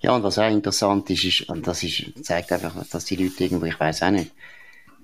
Ja, 0.00 0.16
und 0.16 0.24
was 0.24 0.38
auch 0.38 0.50
interessant 0.50 1.08
ist, 1.10 1.24
ist, 1.24 1.48
und 1.48 1.66
das 1.66 1.84
ist, 1.84 2.24
zeigt 2.24 2.50
einfach, 2.50 2.74
dass 2.88 3.04
die 3.04 3.16
Leute 3.16 3.44
irgendwo, 3.44 3.66
ich 3.66 3.78
weiß 3.78 4.02
auch 4.02 4.10
nicht, 4.10 4.32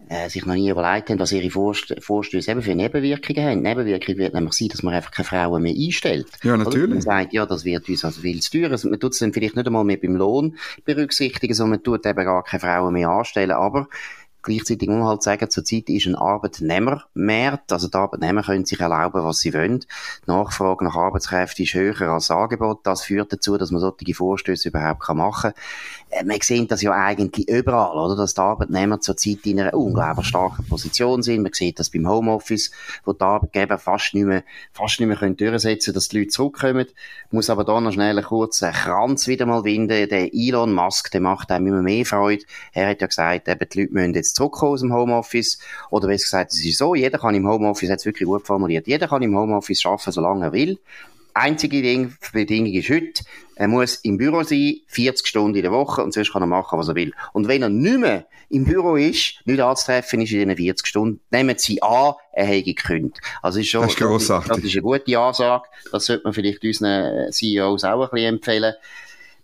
äh, 0.09 0.29
sich 0.29 0.47
noch 0.47 0.55
nie 0.55 0.71
überlegt 0.71 1.11
haben, 1.11 1.19
was 1.19 1.33
ihre 1.33 1.51
Vorst 1.51 1.95
Vorstöße 2.01 2.51
eben 2.51 2.63
für 2.63 2.75
Nebenwirkungen 2.75 3.45
haben. 3.45 3.63
Nebenwirkung 3.63 4.17
wird 4.17 4.35
nämlich 4.35 4.55
sein, 4.55 4.69
dass 4.69 4.83
man 4.83 4.95
einfach 4.95 5.11
keine 5.11 5.27
Frauen 5.27 5.63
mehr 5.63 5.75
einstellt. 5.75 6.27
Ja, 6.43 6.57
natürlich. 6.57 6.85
Oder 6.85 6.89
man 6.89 7.01
sagt, 7.01 7.33
ja, 7.33 7.47
das 7.47 7.65
wird 7.65 7.89
uns 7.89 8.05
also 8.05 8.21
viel 8.21 8.41
zu 8.41 8.51
teuer. 8.53 8.71
Also 8.71 8.89
man 8.89 8.99
tut 8.99 9.13
es 9.13 9.19
dann 9.19 9.33
vielleicht 9.33 9.57
nicht 9.57 9.67
einmal 9.67 9.85
mehr 9.85 9.99
beim 9.99 10.17
Lohn 10.17 10.57
berücksichtigen, 10.85 11.55
sondern 11.55 11.79
man 11.79 11.83
tut 11.83 12.07
eben 12.07 12.25
gar 12.25 12.43
keine 12.43 12.61
Frauen 12.61 12.93
mehr 12.95 13.09
anstellen. 13.09 13.53
Aber 13.53 13.89
Gleichzeitig 14.49 14.89
muss 14.89 14.99
man 14.99 15.09
halt 15.09 15.23
sagen, 15.23 15.51
zurzeit 15.51 15.91
ist 15.91 16.07
ein 16.07 16.15
Arbeitnehmermarkt, 16.15 17.71
also 17.71 17.87
die 17.89 17.95
Arbeitnehmer 17.95 18.43
können 18.43 18.65
sich 18.65 18.81
erlauben, 18.81 19.23
was 19.23 19.41
sie 19.41 19.53
wollen. 19.53 19.81
Die 19.81 19.87
Nachfrage 20.27 20.87
nach 20.87 20.97
Arbeitskräften 20.97 21.67
ist 21.67 21.75
höher 21.75 22.01
als 22.09 22.29
das 22.29 22.37
Angebot. 22.37 22.81
Das 22.85 23.03
führt 23.03 23.31
dazu, 23.31 23.59
dass 23.59 23.71
man 23.73 23.83
solche 23.83 24.15
Vorstöße 24.15 24.71
überhaupt 24.71 25.07
machen 25.11 25.53
kann. 25.53 26.21
äh, 26.21 26.25
man 26.25 26.39
sieht 26.41 26.71
das 26.71 26.81
ja 26.81 26.93
eigentlich 26.93 27.47
überall, 27.47 27.99
oder? 27.99 28.17
Dass 28.17 28.33
die 28.33 28.41
Arbeitnehmer 28.41 29.01
zurzeit 29.01 29.45
in 29.45 29.61
einer 29.61 29.75
unglaublich 29.75 30.27
starken 30.27 30.67
Position 30.67 31.23
sind. 31.23 31.43
Man 31.43 31.53
sieht 31.53 31.79
das 31.79 31.91
beim 31.91 32.09
Homeoffice, 32.09 32.71
wo 33.05 33.13
die 33.13 33.21
Arbeitgeber 33.21 33.77
fast 33.77 34.15
nicht 34.15 34.25
mehr, 34.25 34.45
fast 34.73 34.99
nicht 34.99 35.09
mehr 35.09 35.19
können 35.19 35.37
durchsetzen 35.37 35.93
dass 35.93 36.09
die 36.09 36.21
Leute 36.21 36.31
zurückkommen. 36.31 36.87
Muss 37.31 37.51
aber 37.51 37.65
da 37.65 37.83
noch 37.83 37.93
schnell 37.93 38.17
einen 38.17 38.25
kurzen 38.25 38.73
Kranz 38.73 39.27
wieder 39.27 39.45
mal 39.45 39.65
winden. 39.65 40.09
Der 40.09 40.33
Elon 40.33 40.73
Musk, 40.73 41.11
der 41.11 41.21
macht 41.21 41.51
einem 41.51 41.67
immer 41.67 41.83
mehr 41.83 42.07
Freude. 42.07 42.45
Er 42.73 42.89
hat 42.89 43.03
ja 43.03 43.07
gesagt, 43.09 43.49
eben, 43.49 43.69
die 43.69 43.81
Leute 43.83 43.93
müssen 43.93 44.15
jetzt 44.15 44.38
zurückkommen 44.39 44.73
aus 44.73 44.81
dem 44.81 44.93
Homeoffice. 44.93 45.59
Oder 45.91 46.09
besser 46.09 46.25
gesagt, 46.25 46.53
es 46.53 46.65
ist 46.65 46.79
so, 46.79 46.95
jeder 46.95 47.19
kann 47.19 47.35
im 47.35 47.47
Homeoffice, 47.47 47.91
hat 47.91 47.99
es 47.99 48.07
wirklich 48.07 48.27
gut 48.27 48.47
formuliert, 48.47 48.87
jeder 48.87 49.09
kann 49.09 49.23
im 49.23 49.37
Homeoffice 49.37 49.85
arbeiten, 49.85 50.13
solange 50.13 50.47
er 50.47 50.53
will. 50.53 50.79
Einzige 51.35 51.83
Ding, 51.83 52.17
Bedingung 52.33 52.73
ist 52.73 52.91
heute, 52.91 53.23
er 53.55 53.69
muss 53.69 53.97
im 53.97 54.19
Büro 54.19 54.43
sein, 54.43 54.77
40 54.89 55.27
Stunden 55.27 55.57
in 55.57 55.63
der 55.63 55.71
Woche, 55.71 56.03
und 56.03 56.13
sonst 56.13 56.33
kann 56.33 56.43
er 56.43 56.47
machen, 56.47 56.79
was 56.79 56.89
er 56.89 56.97
will. 56.97 57.13
Und 57.33 57.47
wenn 57.47 57.63
er 57.63 57.69
nicht 57.69 57.99
mehr 57.99 58.27
im 58.51 58.65
Büro 58.65 58.97
ist, 58.97 59.35
nicht 59.45 59.61
anzutreffen 59.61 60.21
ist 60.21 60.33
in 60.33 60.49
diesen 60.49 60.57
40 60.57 60.87
Stunden, 60.87 61.21
nehmen 61.31 61.57
Sie 61.59 61.81
an, 61.83 62.15
er 62.33 62.47
hätte 62.47 62.75
gekündigt. 62.75 63.21
Also 63.43 63.61
ist 63.61 63.69
schon, 63.69 63.83
das 63.83 63.93
ist 63.93 63.99
grossartig. 63.99 64.49
Das 64.49 64.65
ist 64.65 64.73
eine 64.73 64.83
gute 64.83 65.19
Ansage. 65.19 65.65
Das 65.93 66.07
sollte 66.07 66.25
man 66.25 66.33
vielleicht 66.33 66.65
unseren 66.65 67.31
CEOs 67.31 67.85
auch 67.85 68.03
ein 68.03 68.11
bisschen 68.11 68.35
empfehlen. 68.35 68.75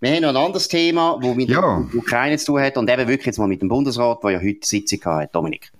Wir 0.05 0.17
haben 0.17 0.21
noch 0.21 0.29
ein 0.29 0.37
anderes 0.37 0.69
Thema, 0.69 1.19
das 1.19 1.35
mit 1.35 1.49
ja. 1.49 1.63
der 1.91 1.99
Ukraine 1.99 2.37
zu 2.37 2.53
tun 2.53 2.61
hat, 2.61 2.77
und 2.77 2.91
eben 2.91 3.09
wirklich 3.09 3.25
jetzt 3.25 3.39
mal 3.39 3.49
mit 3.49 3.63
dem 3.63 3.71
Bundesrat, 3.71 4.23
der 4.23 4.33
ja 4.33 4.39
heute 4.39 4.59
Sitzung 4.61 5.03
hat, 5.07 5.35
Dominik. 5.35 5.73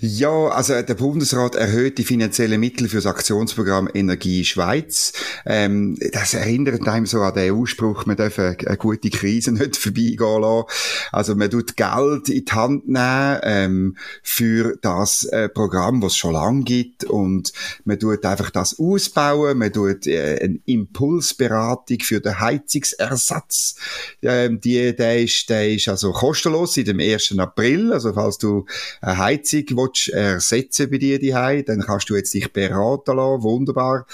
Ja, 0.00 0.48
also 0.48 0.80
der 0.80 0.94
Bundesrat 0.94 1.56
erhöht 1.56 1.98
die 1.98 2.04
finanziellen 2.04 2.60
Mittel 2.60 2.88
für 2.88 2.98
das 2.98 3.06
Aktionsprogramm 3.06 3.88
Energie 3.92 4.44
Schweiz. 4.44 5.12
Ähm, 5.44 5.98
das 6.12 6.34
erinnert 6.34 6.86
einem 6.86 7.06
so 7.06 7.20
an 7.22 7.34
den 7.34 7.52
Ausspruch, 7.52 8.06
man 8.06 8.16
darf 8.16 8.38
eine, 8.38 8.56
eine 8.64 8.76
gute 8.76 9.10
Krise 9.10 9.50
nicht 9.50 9.76
vorbeigehen 9.78 10.42
lassen. 10.42 10.66
Also 11.10 11.34
man 11.34 11.50
tut 11.50 11.76
Geld 11.76 12.28
in 12.28 12.44
die 12.44 12.52
Hand 12.52 12.88
nehmen 12.88 13.40
ähm, 13.42 13.96
für 14.22 14.76
das 14.82 15.24
äh, 15.24 15.48
Programm, 15.48 16.00
was 16.00 16.12
es 16.12 16.18
schon 16.18 16.34
lange 16.34 16.62
gibt 16.62 17.02
und 17.02 17.52
man 17.84 17.98
tut 17.98 18.24
einfach 18.24 18.50
das 18.50 18.78
ausbauen, 18.78 19.58
man 19.58 19.72
tut 19.72 20.06
äh, 20.06 20.38
eine 20.40 20.60
Impulsberatung 20.64 21.98
für 22.00 22.20
den 22.20 22.38
Heizungsersatz. 22.38 23.74
Ähm, 24.22 24.60
die, 24.60 24.94
der, 24.94 25.22
ist, 25.22 25.50
der 25.50 25.68
ist 25.72 25.88
also 25.88 26.12
kostenlos 26.12 26.74
seit 26.74 26.86
dem 26.86 27.00
1. 27.00 27.36
April, 27.38 27.92
also 27.92 28.12
falls 28.12 28.38
du 28.38 28.64
eine 29.00 29.18
Heizung 29.18 29.64
willst 29.88 30.08
ersetzen 30.08 30.90
bei 30.90 30.98
dir 30.98 31.18
daheim, 31.20 31.64
dann 31.64 31.80
kannst 31.80 32.10
du 32.10 32.16
jetzt 32.16 32.34
dich 32.34 32.52
beraten 32.52 33.16
lassen, 33.16 33.42
wunderbar. 33.42 34.06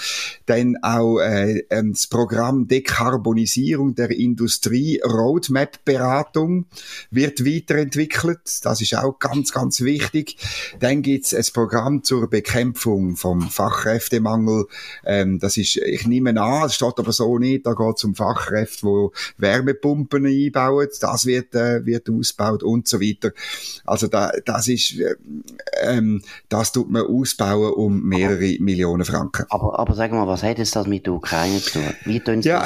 Dann 0.45 0.77
auch 0.81 1.19
äh, 1.19 1.63
das 1.69 2.07
Programm 2.07 2.67
Dekarbonisierung 2.67 3.95
der 3.95 4.11
Industrie, 4.11 5.01
Roadmap-Beratung 5.03 6.65
wird 7.11 7.45
weiterentwickelt. 7.45 8.63
Das 8.63 8.81
ist 8.81 8.95
auch 8.95 9.19
ganz, 9.19 9.51
ganz 9.51 9.81
wichtig. 9.81 10.37
Dann 10.79 11.01
gibt's 11.01 11.33
ein 11.33 11.45
Programm 11.53 12.03
zur 12.03 12.29
Bekämpfung 12.29 13.15
vom 13.15 13.41
Fachkräftemangel. 13.41 14.65
Ähm, 15.05 15.39
das 15.39 15.57
ist, 15.57 15.77
ich 15.77 16.07
nehme 16.07 16.29
an, 16.41 16.63
das 16.63 16.75
steht 16.75 16.97
aber 16.97 17.11
so 17.11 17.37
nicht, 17.37 17.65
da 17.65 17.73
geht 17.73 17.97
es 17.97 18.03
um 18.03 18.15
Fachkräfte, 18.15 18.85
die 18.85 19.41
Wärmepumpen 19.41 20.25
einbauen. 20.25 20.87
Das 20.99 21.25
wird, 21.25 21.55
äh, 21.55 21.85
wird 21.85 22.09
ausgebaut 22.09 22.63
und 22.63 22.87
so 22.87 23.01
weiter. 23.01 23.31
Also 23.85 24.07
da, 24.07 24.31
das 24.45 24.67
ist, 24.67 24.99
äh, 24.99 25.15
ähm, 25.81 26.21
das 26.49 26.71
tut 26.71 26.89
man 26.89 27.05
ausbauen 27.05 27.73
um 27.73 28.03
mehrere 28.03 28.55
aber, 28.55 28.63
Millionen 28.63 29.05
Franken. 29.05 29.45
Aber, 29.49 29.79
aber 29.79 29.93
sag 29.93 30.11
mal, 30.11 30.27
was 30.27 30.43
hat 30.43 30.59
es 30.59 30.71
das 30.71 30.87
mit 30.87 31.05
der 31.05 31.13
Ukraine 31.13 31.61
zu 31.61 31.79
tun? 31.79 31.93
Wie 32.05 32.19
tun 32.19 32.41
Sie 32.41 32.49
ja. 32.49 32.65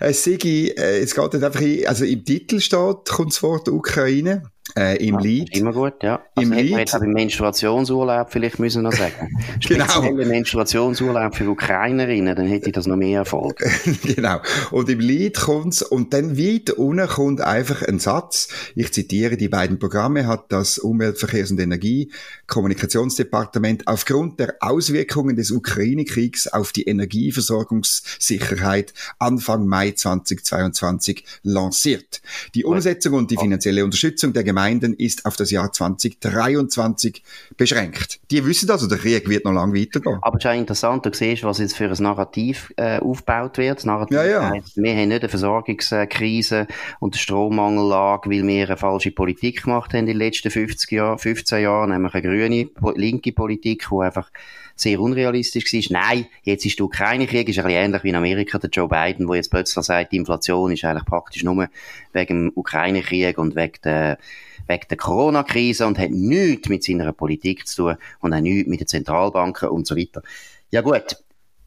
das? 0.00 0.22
Sigi, 0.24 0.68
äh, 0.76 1.00
es 1.00 1.14
geht 1.14 1.34
einfach, 1.34 1.62
also 1.86 2.04
im 2.04 2.24
Titel 2.24 2.60
steht, 2.60 3.08
kommt 3.08 3.32
das 3.32 3.42
Wort 3.42 3.68
Ukraine. 3.68 4.42
Äh, 4.76 5.06
Im 5.06 5.14
ja, 5.14 5.20
Lied. 5.20 5.56
Immer 5.56 5.72
gut, 5.72 6.02
ja. 6.02 6.20
Also 6.34 6.50
Im 6.50 6.58
Lied. 6.58 6.72
Man 6.72 6.80
jetzt 6.80 6.96
auch 6.96 7.02
im 7.02 7.12
Menstruationsurlaub 7.12 8.32
vielleicht 8.32 8.58
müssen 8.58 8.82
noch 8.82 8.92
sagen. 8.92 9.30
genau. 9.60 9.84
Spezielle 9.84 10.26
Menstruationsurlaub 10.26 11.36
für 11.36 11.48
Ukrainerinnen, 11.48 12.34
dann 12.34 12.46
hätte 12.46 12.66
ich 12.66 12.72
das 12.72 12.88
noch 12.88 12.96
mehr 12.96 13.20
Erfolg. 13.20 13.62
genau. 14.02 14.40
Und 14.72 14.88
im 14.88 14.98
Lied 14.98 15.38
kommt's, 15.38 15.80
und 15.80 16.12
dann 16.12 16.36
weit 16.36 16.70
unten 16.70 17.06
kommt 17.06 17.40
einfach 17.40 17.82
ein 17.82 18.00
Satz. 18.00 18.48
Ich 18.74 18.92
zitiere, 18.92 19.36
die 19.36 19.48
beiden 19.48 19.78
Programme 19.78 20.26
hat 20.26 20.50
das 20.50 20.80
Umweltverkehrs- 20.80 21.52
und 21.52 21.60
Energiekommunikationsdepartement 21.60 23.86
aufgrund 23.86 24.40
der 24.40 24.56
Auswirkungen 24.58 25.36
des 25.36 25.52
Ukraine-Kriegs 25.52 26.48
auf 26.48 26.72
die 26.72 26.82
Energieversorgungssicherheit 26.82 28.92
Anfang 29.20 29.68
Mai 29.68 29.92
2022 29.92 31.24
lanciert. 31.44 32.22
Die 32.56 32.64
Umsetzung 32.64 33.14
und 33.14 33.30
die 33.30 33.36
finanzielle 33.36 33.84
Unterstützung 33.84 34.32
der 34.32 34.42
Gemeinden 34.42 34.63
Gemeinden 34.64 34.94
ist 34.94 35.26
auf 35.26 35.36
das 35.36 35.50
Jahr 35.50 35.72
2023 35.72 37.22
beschränkt. 37.56 38.20
Die 38.30 38.46
wissen 38.46 38.66
das, 38.66 38.86
der 38.88 38.96
Krieg 38.96 39.28
wird 39.28 39.44
noch 39.44 39.52
lange 39.52 39.78
weitergehen. 39.78 40.18
Aber 40.22 40.38
es 40.38 40.44
ist 40.44 40.50
auch 40.50 40.54
interessant, 40.54 41.04
du 41.04 41.12
siehst, 41.12 41.44
was 41.44 41.58
jetzt 41.58 41.76
für 41.76 41.90
ein 41.90 42.02
Narrativ 42.02 42.72
äh, 42.76 42.98
aufgebaut 42.98 43.58
wird. 43.58 43.78
Das 43.78 43.84
Narrativ 43.84 44.16
ja, 44.16 44.24
ja. 44.24 44.50
Heißt, 44.50 44.76
wir 44.76 44.92
haben 44.92 45.08
nicht 45.08 45.20
eine 45.20 45.28
Versorgungskrise 45.28 46.66
und 46.98 47.14
eine 47.14 47.20
Strommangellage, 47.20 48.30
weil 48.30 48.46
wir 48.46 48.66
eine 48.66 48.76
falsche 48.78 49.10
Politik 49.10 49.64
gemacht 49.64 49.92
haben 49.92 50.00
in 50.00 50.06
den 50.06 50.16
letzten 50.16 50.50
50 50.50 50.90
Jahren, 50.92 51.18
15 51.18 51.62
Jahren, 51.62 51.90
nämlich 51.90 52.14
eine 52.14 52.22
grüne, 52.22 52.68
linke 52.96 53.32
Politik, 53.32 53.86
die 53.90 54.02
einfach 54.02 54.30
sehr 54.76 55.00
unrealistisch 55.00 55.72
war. 55.72 56.02
Nein, 56.02 56.26
jetzt 56.42 56.66
ist 56.66 56.78
der 56.78 56.86
Ukraine-Krieg, 56.86 57.48
ist 57.48 57.58
ein 57.58 57.64
bisschen 57.64 57.84
ähnlich 57.84 58.04
wie 58.04 58.08
in 58.08 58.16
Amerika, 58.16 58.58
der 58.58 58.70
Joe 58.70 58.88
Biden, 58.88 59.28
wo 59.28 59.34
jetzt 59.34 59.50
plötzlich 59.50 59.84
sagt, 59.84 60.12
die 60.12 60.16
Inflation 60.16 60.72
ist 60.72 60.84
eigentlich 60.84 61.04
praktisch 61.04 61.44
nur 61.44 61.68
wegen 62.12 62.46
dem 62.46 62.52
Ukraine-Krieg 62.54 63.38
und 63.38 63.54
wegen 63.54 63.78
der 63.84 64.18
wegen 64.66 64.88
der 64.88 64.96
Corona-Krise 64.96 65.86
und 65.86 65.98
hat 65.98 66.10
nichts 66.10 66.68
mit 66.68 66.84
seiner 66.84 67.12
Politik 67.12 67.66
zu 67.66 67.82
tun 67.82 67.96
und 68.20 68.32
auch 68.32 68.40
nichts 68.40 68.68
mit 68.68 68.80
den 68.80 68.86
Zentralbanken 68.86 69.68
und 69.68 69.86
so 69.86 69.96
weiter. 69.96 70.22
Ja 70.70 70.80
gut, 70.80 71.16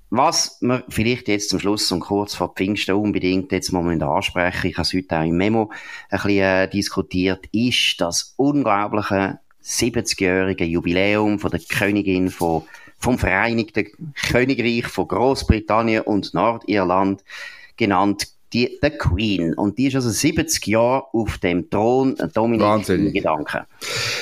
was 0.09 0.57
wir 0.61 0.83
vielleicht 0.87 1.27
jetzt 1.27 1.49
zum 1.49 1.59
Schluss 1.59 1.91
und 1.91 1.99
kurz 1.99 2.33
vor 2.33 2.53
Pfingsten 2.53 2.95
unbedingt 2.95 3.51
jetzt 3.51 3.73
mal 3.73 4.01
ansprechen, 4.01 4.67
ich 4.67 4.77
habe 4.77 4.83
es 4.83 4.93
heute 4.93 5.19
auch 5.19 5.23
im 5.23 5.35
Memo 5.35 5.69
ein 6.09 6.17
bisschen 6.17 6.39
äh, 6.39 6.69
diskutiert, 6.69 7.45
ist 7.51 7.99
das 7.99 8.33
unglaubliche 8.37 9.39
70-jährige 9.61 10.63
Jubiläum 10.63 11.39
von 11.39 11.51
der 11.51 11.59
Königin 11.59 12.29
von, 12.29 12.63
vom 12.97 13.17
Vereinigten 13.17 14.13
Königreich 14.29 14.87
von 14.87 15.09
Großbritannien 15.09 16.03
und 16.03 16.33
Nordirland 16.33 17.25
genannt 17.75 18.36
die, 18.53 18.79
der 18.81 18.97
Queen. 18.97 19.53
Und 19.53 19.77
die 19.77 19.87
ist 19.87 19.95
also 19.95 20.09
70 20.09 20.65
Jahre 20.67 21.03
auf 21.13 21.37
dem 21.39 21.69
Thron. 21.69 22.15
Dominik. 22.33 23.13
Gedanken. 23.13 23.61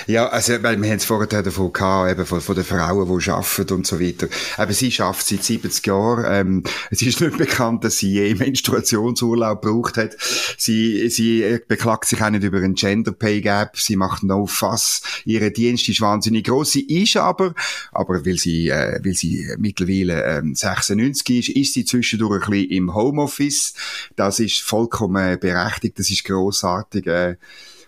Ja, 0.08 0.28
also, 0.28 0.62
weil 0.64 0.82
wir 0.82 0.90
haben 0.90 0.98
es 0.98 1.06
vorher 1.06 1.44
davon 1.44 1.72
gehabt, 1.72 2.12
eben 2.12 2.26
von, 2.26 2.42
von 2.42 2.56
den 2.56 2.64
Frauen, 2.64 3.20
die 3.20 3.30
arbeiten 3.30 3.74
und 3.74 3.88
so 3.88 4.00
weiter. 4.00 4.28
Aber 4.58 4.74
sie 4.74 4.92
schafft 4.92 5.28
seit 5.28 5.44
70 5.44 5.86
Jahren. 5.86 6.26
Ähm, 6.28 6.64
es 6.90 7.02
ist 7.02 7.22
nicht 7.22 7.38
bekannt, 7.38 7.84
dass 7.84 7.98
sie 7.98 8.14
je 8.14 8.36
Menstruationsurlaub 8.36 9.62
gebraucht 9.62 9.98
hat. 9.98 10.16
Sie, 10.58 11.10
sie 11.10 11.60
beklagt 11.68 12.06
sich 12.06 12.22
auch 12.22 12.30
nicht 12.30 12.44
über 12.44 12.58
einen 12.58 12.76
Gender 12.76 13.12
Pay 13.12 13.42
Gap. 13.42 13.78
Sie 13.78 13.96
macht 13.96 14.24
no 14.24 14.46
fuss. 14.46 15.02
Ihre 15.26 15.52
Dienst 15.52 15.88
ist 15.90 16.02
wahnsinnig 16.02 16.46
groß. 16.46 16.72
Sie 16.72 17.02
ist 17.02 17.18
aber, 17.18 17.54
aber 17.92 18.26
weil 18.26 18.38
sie, 18.38 18.70
äh, 18.70 19.00
weil 19.04 19.14
sie 19.14 19.48
mittlerweile 19.58 20.24
ähm, 20.24 20.56
96 20.56 21.50
ist, 21.50 21.50
ist 21.50 21.74
sie 21.74 21.86
zwischendurch 21.86 22.46
ein 22.46 22.52
bisschen 22.52 22.72
im 22.72 22.96
Homeoffice 22.96 23.74
das 24.16 24.40
ist 24.40 24.62
vollkommen 24.62 25.40
berechtigt, 25.40 26.00
das 26.00 26.10
ist 26.10 26.26
großartig. 26.26 27.08
Äh. 27.08 27.38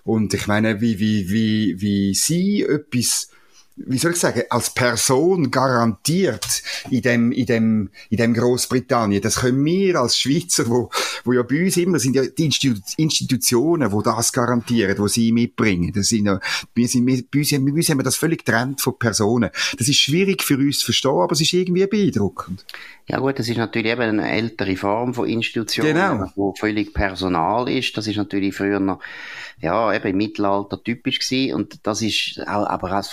Und 0.04 0.34
ich 0.34 0.48
meine, 0.48 0.82
wie, 0.82 1.00
wie, 1.00 1.30
wie, 1.30 1.82
wie 1.82 2.14
sie 2.14 2.64
etwas 2.64 3.30
wie 3.78 3.98
soll 3.98 4.12
ich 4.12 4.18
sagen, 4.18 4.44
als 4.50 4.72
Person 4.72 5.52
garantiert 5.52 6.64
in 6.90 7.02
dem, 7.02 7.32
in 7.32 7.46
dem, 7.46 7.90
in 8.10 8.18
dem 8.18 8.34
Großbritannien. 8.34 9.22
Das 9.22 9.38
können 9.38 9.64
wir 9.64 10.00
als 10.00 10.18
Schweizer, 10.18 10.68
wo, 10.68 10.90
wo 11.24 11.34
ja 11.34 11.44
bei 11.44 11.64
uns 11.64 11.78
immer 11.78 12.00
sind 12.00 12.16
ja 12.16 12.24
die 12.26 12.50
Institutionen, 12.98 13.92
wo 13.92 14.02
das 14.02 14.34
garantieren, 14.34 14.98
wo 14.98 15.08
sie 15.08 15.32
mitbringen. 15.32 15.94
Das 15.94 16.08
sind 16.08 16.26
ja, 16.26 16.40
wir 16.74 16.88
sind, 16.88 17.06
wir, 17.06 17.24
bei, 17.32 17.40
uns, 17.40 17.52
bei 17.52 17.58
uns 17.58 17.90
haben 17.90 18.00
wir 18.00 18.04
das 18.04 18.16
völlig 18.16 18.46
getrennt 18.46 18.82
von 18.82 18.98
Personen. 18.98 19.52
Das 19.78 19.88
ist 19.88 19.98
schwierig 19.98 20.44
für 20.44 20.58
uns 20.58 20.80
zu 20.80 20.86
verstehen, 20.86 21.12
aber 21.12 21.34
es 21.34 21.42
ist 21.42 21.54
irgendwie 21.54 21.86
beeindruckend. 21.86 22.66
Ja 23.10 23.20
gut, 23.20 23.40
das 23.40 23.48
ist 23.48 23.58
natürlich 23.58 23.94
eben 23.94 24.02
eine 24.02 24.30
ältere 24.30 24.76
Form 24.76 25.14
von 25.14 25.30
Institutionen, 25.30 25.94
genau. 25.94 26.32
wo 26.36 26.54
völlig 26.54 26.94
Personal 26.94 27.70
ist. 27.70 27.96
Das 27.96 28.06
ist 28.06 28.18
natürlich 28.18 28.54
früher 28.54 28.82
noch, 28.82 29.00
ja, 29.62 29.94
eben 29.94 30.10
im 30.10 30.18
Mittelalter 30.18 30.84
typisch 30.84 31.20
gewesen. 31.20 31.56
Und 31.56 31.88
das 31.88 32.02
ist 32.02 32.40
aber 32.46 32.88
auch 32.88 32.98
das 32.98 33.08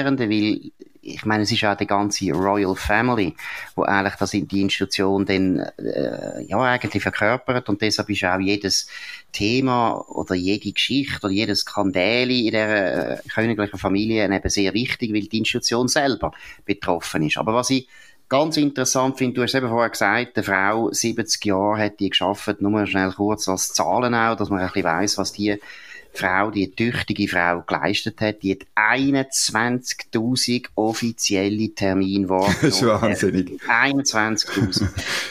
Faszinierende, 0.00 0.28
weil 0.28 0.72
ich 1.02 1.24
meine, 1.24 1.44
es 1.44 1.52
ist 1.52 1.64
auch 1.64 1.76
die 1.76 1.86
ganze 1.86 2.30
Royal 2.32 2.76
Family, 2.76 3.34
wo 3.74 3.82
eigentlich 3.82 4.16
das 4.16 4.34
in 4.34 4.46
die 4.46 4.60
Institution 4.60 5.24
dann 5.24 5.60
äh, 5.78 6.44
ja 6.44 6.60
eigentlich 6.60 7.02
verkörpert 7.02 7.68
und 7.70 7.80
deshalb 7.80 8.10
ist 8.10 8.24
auch 8.24 8.38
jedes 8.38 8.86
Thema 9.32 9.92
oder 10.08 10.34
jede 10.34 10.72
Geschichte 10.72 11.18
oder 11.22 11.32
jedes 11.32 11.60
Skandal 11.60 12.30
in 12.30 12.50
der 12.50 13.18
äh, 13.24 13.28
königlichen 13.28 13.78
Familie 13.78 14.24
eben 14.24 14.50
sehr 14.50 14.74
wichtig, 14.74 15.14
weil 15.14 15.22
die 15.22 15.38
Institution 15.38 15.88
selber 15.88 16.32
betroffen 16.66 17.22
ist. 17.26 17.38
Aber 17.38 17.54
was 17.54 17.70
ich 17.70 17.88
ganz 18.28 18.58
interessant 18.58 19.16
finde, 19.16 19.36
du 19.36 19.42
hast 19.42 19.54
eben 19.54 19.68
vorher 19.68 19.90
gesagt, 19.90 20.36
eine 20.36 20.44
Frau, 20.44 20.92
70 20.92 21.44
Jahre 21.46 21.84
hat 21.84 21.98
die 21.98 22.10
geschafft, 22.10 22.60
nur 22.60 22.86
schnell 22.86 23.12
kurz 23.12 23.48
als 23.48 23.72
Zahlen 23.72 24.14
auch, 24.14 24.36
dass 24.36 24.50
man 24.50 24.60
ein 24.60 24.66
bisschen 24.66 24.84
weiss, 24.84 25.16
was 25.16 25.32
die 25.32 25.58
Frau, 26.12 26.50
die 26.50 26.70
tüchtige 26.70 27.28
Frau 27.28 27.62
geleistet 27.62 28.20
hat, 28.20 28.42
die 28.42 28.52
hat 28.52 28.66
21.000 28.74 30.66
offizielle 30.74 31.74
Termine 31.74 32.28
wahrgenommen. 32.28 32.58
Das 32.62 32.74
ist 32.76 32.86
wahnsinnig. 32.86 33.62
21.000. 33.62 34.88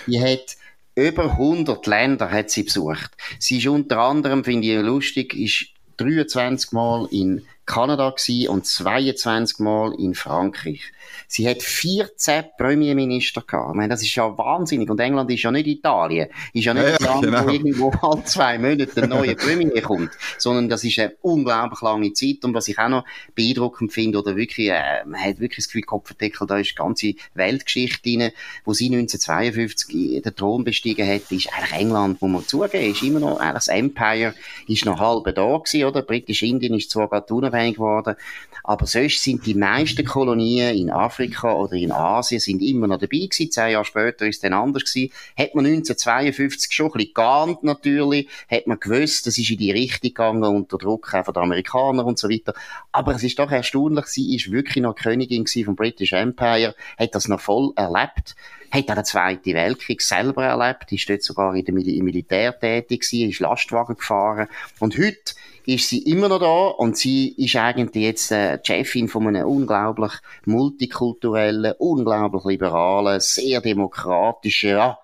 die 0.08 0.22
hat 0.22 0.58
über 0.96 1.32
100 1.32 1.86
Länder 1.88 2.30
hat 2.30 2.50
sie 2.50 2.64
besucht. 2.64 3.12
Sie 3.40 3.58
ist 3.58 3.68
unter 3.68 4.00
anderem, 4.00 4.44
finde 4.44 4.68
ich 4.68 4.82
lustig, 4.82 5.34
ist 5.34 5.68
23 5.98 6.72
Mal 6.72 7.08
in 7.12 7.46
Kanada 7.70 8.16
und 8.48 8.66
22 8.66 9.60
Mal 9.60 9.94
in 10.00 10.16
Frankreich. 10.16 10.92
Sie 11.28 11.48
hat 11.48 11.62
14 11.62 12.46
Premierminister 12.58 13.44
gehabt. 13.46 13.70
Ich 13.70 13.76
meine, 13.76 13.90
das 13.90 14.02
ist 14.02 14.16
ja 14.16 14.36
wahnsinnig. 14.36 14.90
Und 14.90 15.00
England 15.00 15.30
ist 15.30 15.44
ja 15.44 15.52
nicht 15.52 15.68
Italien. 15.68 16.30
Ist 16.54 16.66
ja 16.66 16.74
nicht 16.74 17.00
ja, 17.00 17.06
Land, 17.06 17.26
genau. 17.26 17.46
wo 17.46 17.50
irgendwo 17.52 17.90
alle 18.02 18.24
zwei 18.24 18.58
Monate 18.58 19.04
ein 19.04 19.10
neuer 19.10 19.36
Premier 19.36 19.84
kommt. 19.84 20.10
Sondern 20.40 20.70
das 20.70 20.84
ist 20.84 20.98
eine 20.98 21.14
unglaublich 21.22 21.82
lange 21.82 22.14
Zeit. 22.14 22.44
Und 22.44 22.56
was 22.56 22.68
ich 22.68 22.80
auch 22.80 22.90
noch 22.90 23.06
beeindruckend 23.36 23.94
finde, 23.94 24.18
oder 24.18 24.36
wirklich, 24.36 24.70
äh, 24.70 25.06
man 25.06 25.22
hat 25.22 25.40
wirklich 25.40 25.58
das 25.58 25.68
Gefühl, 25.68 25.84
Kopfendeckel, 25.84 26.48
da 26.48 26.58
ist 26.58 26.72
die 26.72 26.76
ganze 26.76 27.14
Weltgeschichte 27.36 28.02
drin, 28.02 28.32
wo 28.66 28.74
sie 28.74 28.88
1952 28.88 30.24
den 30.24 30.36
Thron 30.36 30.64
bestiegen 30.64 31.08
hat, 31.08 31.32
ist 31.32 31.54
eigentlich 31.54 31.80
England, 31.80 32.18
wo 32.20 32.28
man 32.28 32.44
zugeben, 32.48 32.92
ist 32.92 33.04
immer 33.04 33.20
noch, 33.20 33.40
eigentlich 33.40 33.54
das 33.54 33.68
Empire 33.68 34.34
ist 34.68 34.86
noch 34.86 35.00
halb 35.00 35.26
da 35.36 35.58
gewesen, 35.58 35.84
oder? 35.86 36.02
Britisch-Indien 36.02 36.74
ist 36.74 36.90
zwar 36.90 37.08
gerade 37.08 37.32
unabhängig 37.32 37.59
geworden, 37.74 38.16
aber 38.64 38.86
sonst 38.86 39.24
sind 39.24 39.46
die 39.46 39.56
meisten 39.56 40.06
Kolonien 40.06 40.76
in 40.76 40.92
Afrika 40.92 41.54
oder 41.54 41.74
in 41.74 41.92
Asien 41.92 42.40
sind 42.40 42.62
immer 42.62 42.88
noch 42.88 43.00
dabei 43.00 43.18
gewesen. 43.18 43.52
Zehn 43.52 43.72
Jahre 43.72 43.86
später 43.86 44.28
ist 44.28 44.36
es 44.36 44.42
dann 44.42 44.54
anders 44.54 44.86
gewesen. 44.86 45.12
Hat 45.38 45.56
man 45.56 45.66
1952 45.66 46.72
schon 46.72 46.92
ein 46.94 47.12
bisschen 47.14 47.58
natürlich. 47.64 48.28
Hat 48.50 48.68
man 48.68 48.80
gewusst, 48.80 49.26
das 49.26 49.38
ist 49.38 49.50
in 49.50 49.58
die 49.58 49.72
Richtung 49.72 50.10
gegangen 50.10 50.44
unter 50.44 50.78
Druck 50.78 51.10
von 51.10 51.34
den 51.34 51.44
Amerikanern 51.44 52.06
und 52.06 52.20
so 52.20 52.30
weiter. 52.30 52.54
Aber 52.92 53.16
es 53.16 53.24
ist 53.24 53.40
doch 53.40 53.50
erstaunlich, 53.50 54.06
sie 54.06 54.36
ist 54.36 54.52
wirklich 54.52 54.84
noch 54.84 54.96
Königin 54.96 55.48
vom 55.66 55.76
British 55.76 56.14
Empire, 56.14 56.76
hat 56.98 57.16
das 57.16 57.28
noch 57.28 57.40
voll 57.40 57.72
erlebt 57.76 58.36
hat 58.72 58.90
auch 58.90 58.96
den 58.96 59.06
Zweiten 59.06 59.54
Weltkrieg 59.54 60.02
selber 60.02 60.46
erlebt, 60.46 60.92
ist 60.92 61.10
dort 61.10 61.24
sogar 61.24 61.56
in 61.56 61.66
der 61.66 61.74
Mil 61.74 61.90
im 61.90 62.06
Militär 62.06 62.58
tätig 62.58 63.02
gewesen, 63.02 63.30
ist 63.30 63.40
Lastwagen 63.40 63.96
gefahren. 63.96 64.48
Und 64.80 64.98
heute 64.98 65.34
ist 65.74 65.90
sie 65.90 66.00
immer 66.00 66.30
noch 66.30 66.40
da 66.40 66.68
und 66.84 66.98
sie 66.98 67.30
ist 67.38 67.56
eigentlich 67.56 68.04
jetzt 68.04 68.32
äh, 68.32 68.60
Chefin 68.64 69.08
von 69.08 69.28
einem 69.28 69.48
unglaublich 69.48 70.14
multikulturellen, 70.46 71.74
unglaublich 71.78 72.44
liberalen, 72.46 73.20
sehr 73.20 73.62
demokratischen, 73.62 74.72
ja, 74.72 74.98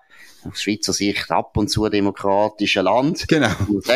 aus 0.44 0.62
Schweizer 0.62 0.92
Sicht 0.92 1.30
ab 1.30 1.56
und 1.56 1.68
zu 1.68 1.88
demokratischen 1.88 2.84
Land. 2.84 3.26
Genau. 3.28 3.48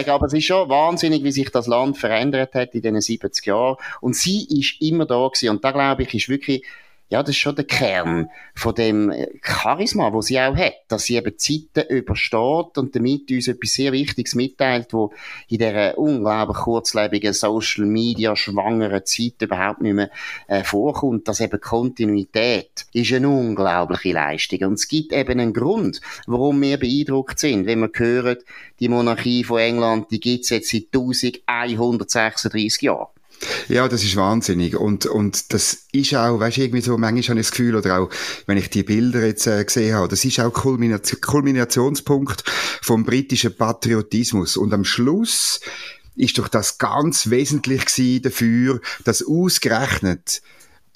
aber 0.07 0.27
es 0.27 0.33
ist 0.33 0.45
schon 0.45 0.69
wahnsinnig, 0.69 1.25
wie 1.25 1.33
sich 1.33 1.51
das 1.51 1.67
Land 1.67 1.99
verändert 1.99 2.55
hat 2.55 2.75
in 2.75 2.83
diesen 2.83 3.01
70 3.01 3.47
Jahren. 3.47 3.77
Und 4.01 4.17
sie 4.17 4.47
ist 4.49 4.81
immer 4.81 5.07
da 5.07 5.27
gewesen. 5.27 5.51
Und 5.51 5.65
da 5.65 5.73
glaube 5.73 6.03
ich, 6.03 6.15
ist 6.15 6.29
wirklich 6.29 6.65
ja, 7.11 7.25
das 7.25 7.31
ist 7.31 7.39
schon 7.39 7.57
der 7.57 7.65
Kern 7.65 8.31
von 8.55 8.73
dem 8.73 9.11
äh, 9.11 9.27
Charisma, 9.43 10.13
wo 10.13 10.23
sie 10.23 10.39
auch 10.39 10.57
hat, 10.57 10.75
dass 10.87 11.05
sie 11.05 11.17
eben 11.17 11.37
Zeiten 11.37 11.93
übersteht 11.93 12.79
und 12.79 12.95
damit 12.95 13.31
uns 13.33 13.49
etwas 13.49 13.73
sehr 13.73 13.91
Wichtiges 13.91 14.37
mitteilt, 14.37 14.93
wo 14.93 15.13
in 15.49 15.59
dieser 15.59 15.99
unglaublich 15.99 16.59
kurzlebigen 16.59 17.33
Social 17.33 17.85
Media 17.85 18.37
schwangeren 18.37 19.05
Zeit 19.05 19.43
überhaupt 19.43 19.81
nicht 19.81 19.95
mehr 19.95 20.11
äh, 20.47 20.63
vorkommt, 20.63 21.27
dass 21.27 21.41
eben 21.41 21.61
Kontinuität 21.61 22.87
ist 22.93 23.13
eine 23.13 23.29
unglaubliche 23.29 24.13
Leistung 24.13 24.69
und 24.69 24.75
es 24.75 24.87
gibt 24.87 25.13
eben 25.13 25.41
einen 25.41 25.53
Grund, 25.53 26.01
warum 26.29 26.63
wir 26.63 26.79
beeindruckt 26.79 27.41
sind, 27.41 27.67
wenn 27.67 27.81
wir 27.81 27.91
hören, 27.93 28.39
die 28.79 28.89
Monarchie 28.89 29.43
von 29.43 29.59
England, 29.59 30.13
die 30.13 30.21
gibt's 30.21 30.51
jetzt 30.51 30.71
seit 30.71 30.85
1136 30.95 32.83
Jahren. 32.83 33.09
Ja, 33.69 33.89
das 33.89 34.05
ist 34.05 34.17
wahnsinnig. 34.17 34.77
Und, 34.77 35.07
und 35.07 35.53
das 35.53 35.87
ist 35.93 36.15
auch, 36.15 36.41
weißt 36.41 36.59
du, 36.59 36.63
irgendwie 36.63 36.83
so, 36.83 36.99
manchmal 36.99 37.23
habe 37.29 37.41
ich 37.41 37.47
das 37.47 37.51
Gefühl, 37.53 37.77
oder 37.77 38.01
auch, 38.01 38.11
wenn 38.47 38.59
ich 38.59 38.71
die 38.71 38.83
Bilder 38.83 39.25
jetzt 39.25 39.47
äh, 39.47 39.65
gesehen 39.65 39.95
habe, 39.95 40.09
das 40.09 40.25
ist 40.25 40.41
auch 40.41 40.53
Kulmination, 40.53 41.21
Kulminationspunkt 41.21 42.45
vom 42.83 43.05
britischen 43.05 43.57
Patriotismus. 43.57 44.57
Und 44.57 44.73
am 44.75 44.85
Schluss 44.85 45.61
ist 46.17 46.39
doch 46.39 46.49
das 46.49 46.79
ganz 46.79 47.31
wesentlich 47.31 47.87
gewesen 47.87 48.23
dafür, 48.23 48.81
dass 49.05 49.27
ausgerechnet 49.27 50.43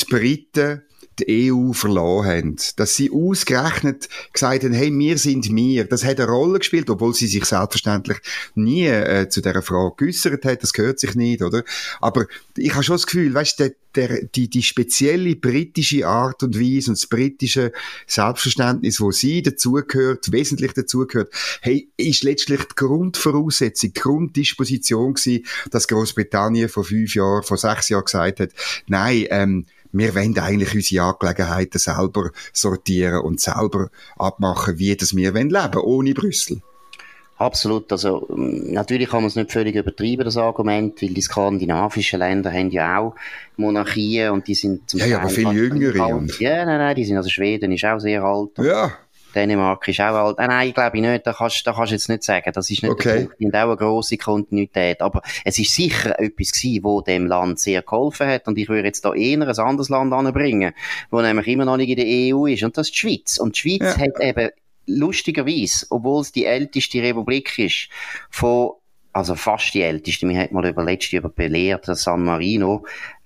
die 0.00 0.06
Briten 0.06 0.82
die 1.18 1.52
EU 1.52 1.72
verloren 1.72 2.26
haben. 2.26 2.56
Dass 2.76 2.96
sie 2.96 3.10
ausgerechnet 3.10 4.08
gesagt 4.32 4.64
haben, 4.64 4.72
hey, 4.72 4.92
wir 4.92 5.18
sind 5.18 5.54
wir. 5.54 5.84
Das 5.84 6.04
hat 6.04 6.20
eine 6.20 6.30
Rolle 6.30 6.58
gespielt, 6.58 6.90
obwohl 6.90 7.14
sie 7.14 7.26
sich 7.26 7.44
selbstverständlich 7.44 8.18
nie 8.54 8.86
äh, 8.86 9.28
zu 9.28 9.40
dieser 9.40 9.62
Frage 9.62 9.94
geäussert 9.96 10.44
hat. 10.44 10.62
Das 10.62 10.72
gehört 10.72 10.98
sich 10.98 11.14
nicht, 11.14 11.42
oder? 11.42 11.64
Aber 12.00 12.26
ich 12.56 12.74
habe 12.74 12.84
schon 12.84 12.94
das 12.94 13.06
Gefühl, 13.06 13.34
weißt 13.34 13.60
du, 13.60 13.74
der, 13.94 14.24
die, 14.24 14.48
die 14.48 14.62
spezielle 14.62 15.36
britische 15.36 16.06
Art 16.06 16.42
und 16.42 16.58
Weise 16.58 16.90
und 16.90 16.98
das 16.98 17.06
britische 17.06 17.72
Selbstverständnis, 18.06 19.00
wo 19.00 19.12
sie 19.12 19.42
dazugehört, 19.42 20.32
wesentlich 20.32 20.72
dazugehört, 20.72 21.32
hey, 21.60 21.88
ist 21.96 22.24
letztlich 22.24 22.64
die 22.64 22.74
Grundvoraussetzung, 22.74 23.92
die 23.92 24.00
Grunddisposition 24.00 25.14
gewesen, 25.14 25.44
dass 25.70 25.88
Großbritannien 25.88 26.68
vor 26.68 26.84
fünf 26.84 27.14
Jahren, 27.14 27.42
vor 27.42 27.56
sechs 27.56 27.88
Jahren 27.88 28.04
gesagt 28.04 28.40
hat, 28.40 28.50
nein, 28.86 29.26
ähm, 29.30 29.66
wir 29.94 30.14
wollen 30.14 30.38
eigentlich 30.38 30.74
unsere 30.74 31.06
Angelegenheiten 31.06 31.78
selber 31.78 32.30
sortieren 32.52 33.20
und 33.20 33.40
selber 33.40 33.88
abmachen, 34.16 34.78
wie 34.78 34.96
das 34.96 35.16
wir 35.16 35.32
leben 35.32 35.52
wollen, 35.52 35.76
ohne 35.76 36.14
Brüssel. 36.14 36.60
Absolut. 37.36 37.90
Also, 37.90 38.28
ähm, 38.30 38.72
natürlich 38.72 39.08
kann 39.08 39.22
man 39.22 39.28
es 39.28 39.36
nicht 39.36 39.50
völlig 39.50 39.74
übertreiben, 39.74 40.24
das 40.24 40.36
Argument, 40.36 41.00
weil 41.02 41.10
die 41.10 41.20
skandinavischen 41.20 42.20
Länder 42.20 42.52
haben 42.52 42.70
ja 42.70 42.98
auch 42.98 43.14
Monarchien 43.56 44.30
und 44.30 44.46
die 44.46 44.54
sind 44.54 44.88
zum 44.88 45.00
ja, 45.00 45.04
Teil. 45.04 45.12
Ja, 45.12 45.18
aber 45.20 45.28
viel 45.30 45.52
jüngere. 45.52 46.14
Und... 46.14 46.38
Ja, 46.38 46.64
nein, 46.64 46.78
nein, 46.78 46.94
die 46.94 47.04
sind, 47.04 47.16
also 47.16 47.28
Schweden 47.28 47.72
ist 47.72 47.84
auch 47.84 47.98
sehr 47.98 48.22
alt. 48.22 48.50
Ja. 48.58 48.92
Dänemark 49.34 49.86
ist 49.88 50.00
auch 50.00 50.14
alt. 50.14 50.38
Nein, 50.38 50.48
nein, 50.48 50.72
glaube 50.72 50.96
ich 50.96 51.02
nicht. 51.02 51.26
Da 51.26 51.32
kannst, 51.32 51.66
da 51.66 51.72
kannst 51.72 51.90
du 51.90 51.94
jetzt 51.94 52.08
nicht 52.08 52.22
sagen. 52.22 52.50
Das 52.52 52.70
ist 52.70 52.82
nicht 52.82 52.92
okay. 52.92 53.08
der 53.08 53.20
Punkt. 53.20 53.40
Die 53.40 53.46
haben 53.46 53.54
auch 53.54 53.68
eine 53.68 53.76
grosse 53.76 54.16
Kontinuität. 54.16 55.02
Aber 55.02 55.22
es 55.44 55.58
ist 55.58 55.74
sicher 55.74 56.18
etwas 56.18 56.52
gewesen, 56.52 56.84
wo 56.84 57.00
dem 57.00 57.26
Land 57.26 57.58
sehr 57.58 57.82
geholfen 57.82 58.26
hat. 58.26 58.46
Und 58.48 58.58
ich 58.58 58.68
würde 58.68 58.88
jetzt 58.88 59.04
da 59.04 59.12
eher 59.12 59.40
ein 59.40 59.48
anderes 59.48 59.88
Land 59.88 60.12
anbringen, 60.12 60.72
wo 61.10 61.20
nämlich 61.20 61.48
immer 61.48 61.64
noch 61.64 61.76
nicht 61.76 61.90
in 61.90 61.96
der 61.96 62.34
EU 62.34 62.46
ist. 62.46 62.62
Und 62.62 62.76
das 62.78 62.88
ist 62.88 62.94
die 62.94 62.98
Schweiz. 62.98 63.38
Und 63.38 63.56
die 63.56 63.60
Schweiz 63.60 63.96
ja. 63.96 63.98
hat 63.98 64.20
eben 64.20 64.50
lustigerweise, 64.86 65.86
obwohl 65.90 66.20
es 66.22 66.32
die 66.32 66.44
älteste 66.44 67.02
Republik 67.02 67.58
ist, 67.58 67.88
von 68.30 68.72
also 69.14 69.36
fast 69.36 69.72
die 69.74 69.82
älteste. 69.82 70.26
Mir 70.26 70.38
hat 70.40 70.52
mal 70.52 70.66
über 70.66 70.82
letzte 70.82 71.16
über 71.16 71.28
belehrt, 71.28 71.86
San 71.86 72.24
Marino 72.24 72.84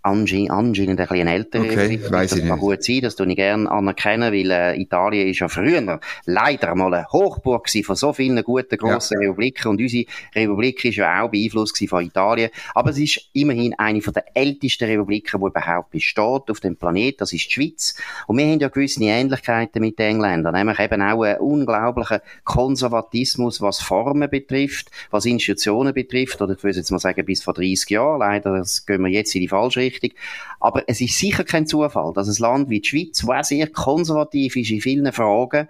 anscheinend, 0.08 0.50
anscheinend 0.50 1.00
ein 1.00 1.06
bisschen 1.06 1.28
älter 1.28 1.60
okay. 1.60 2.00
Weiss 2.10 2.30
das 2.30 2.40
kann 2.40 2.48
nicht. 2.48 2.60
gut 2.60 2.82
sein, 2.82 3.00
das 3.02 3.16
tue 3.16 3.28
ich 3.28 3.36
gerne 3.36 3.70
anerkennen, 3.70 4.32
weil 4.32 4.50
äh, 4.50 4.80
Italien 4.80 5.28
ist 5.28 5.40
ja 5.40 5.48
früher 5.48 6.00
leider 6.24 6.74
mal 6.74 6.92
eine 6.92 7.06
Hochburg 7.12 7.68
von 7.68 7.96
so 7.96 8.12
vielen 8.12 8.42
guten, 8.42 8.76
grossen 8.76 9.20
ja. 9.20 9.28
Republiken. 9.28 9.68
Und 9.68 9.80
unsere 9.80 10.04
Republik 10.34 10.84
ist 10.84 10.96
ja 10.96 11.22
auch 11.22 11.30
beeinflusst 11.30 11.78
von 11.88 12.04
Italien, 12.04 12.50
aber 12.74 12.90
es 12.90 12.98
ist 12.98 13.20
immerhin 13.32 13.74
eine 13.78 14.00
von 14.00 14.12
der 14.12 14.24
ältesten 14.34 14.84
Republiken, 14.84 15.40
die 15.40 15.46
überhaupt 15.46 15.90
besteht 15.90 16.50
auf 16.50 16.60
dem 16.60 16.76
Planet, 16.76 17.20
das 17.20 17.32
ist 17.32 17.46
die 17.46 17.52
Schweiz. 17.52 17.94
Und 18.26 18.38
wir 18.38 18.46
haben 18.46 18.58
ja 18.58 18.68
gewisse 18.68 19.02
Ähnlichkeiten 19.04 19.80
mit 19.80 19.98
den 19.98 20.16
Engländern, 20.16 20.54
nämlich 20.54 20.78
eben 20.78 21.02
auch 21.02 21.22
einen 21.22 21.38
unglaublichen 21.38 22.20
Konservatismus, 22.44 23.60
was 23.60 23.80
Formen 23.80 24.28
betrifft, 24.30 24.90
was 25.10 25.26
Institutionen 25.26 25.94
betrifft, 25.94 26.40
oder 26.40 26.54
ich 26.54 26.62
würde 26.62 26.78
jetzt 26.78 26.90
mal 26.90 26.98
sagen, 26.98 27.24
bis 27.24 27.42
vor 27.42 27.54
30 27.54 27.90
Jahren, 27.90 28.20
leider 28.20 28.58
das 28.58 28.86
gehen 28.86 29.02
wir 29.02 29.10
jetzt 29.10 29.34
in 29.34 29.42
die 29.42 29.48
falsche 29.48 29.80
Richtung, 29.80 29.97
richtig. 30.02 30.14
Aber 30.60 30.84
es 30.86 31.00
ist 31.00 31.18
sicher 31.18 31.44
kein 31.44 31.66
Zufall, 31.66 32.12
dass 32.14 32.28
ein 32.28 32.42
Land 32.42 32.70
wie 32.70 32.80
die 32.80 32.88
Schweiz, 32.88 33.24
das 33.26 33.48
sehr 33.48 33.68
konservativ 33.68 34.56
ist 34.56 34.70
in 34.70 34.80
vielen 34.80 35.12
Fragen, 35.12 35.68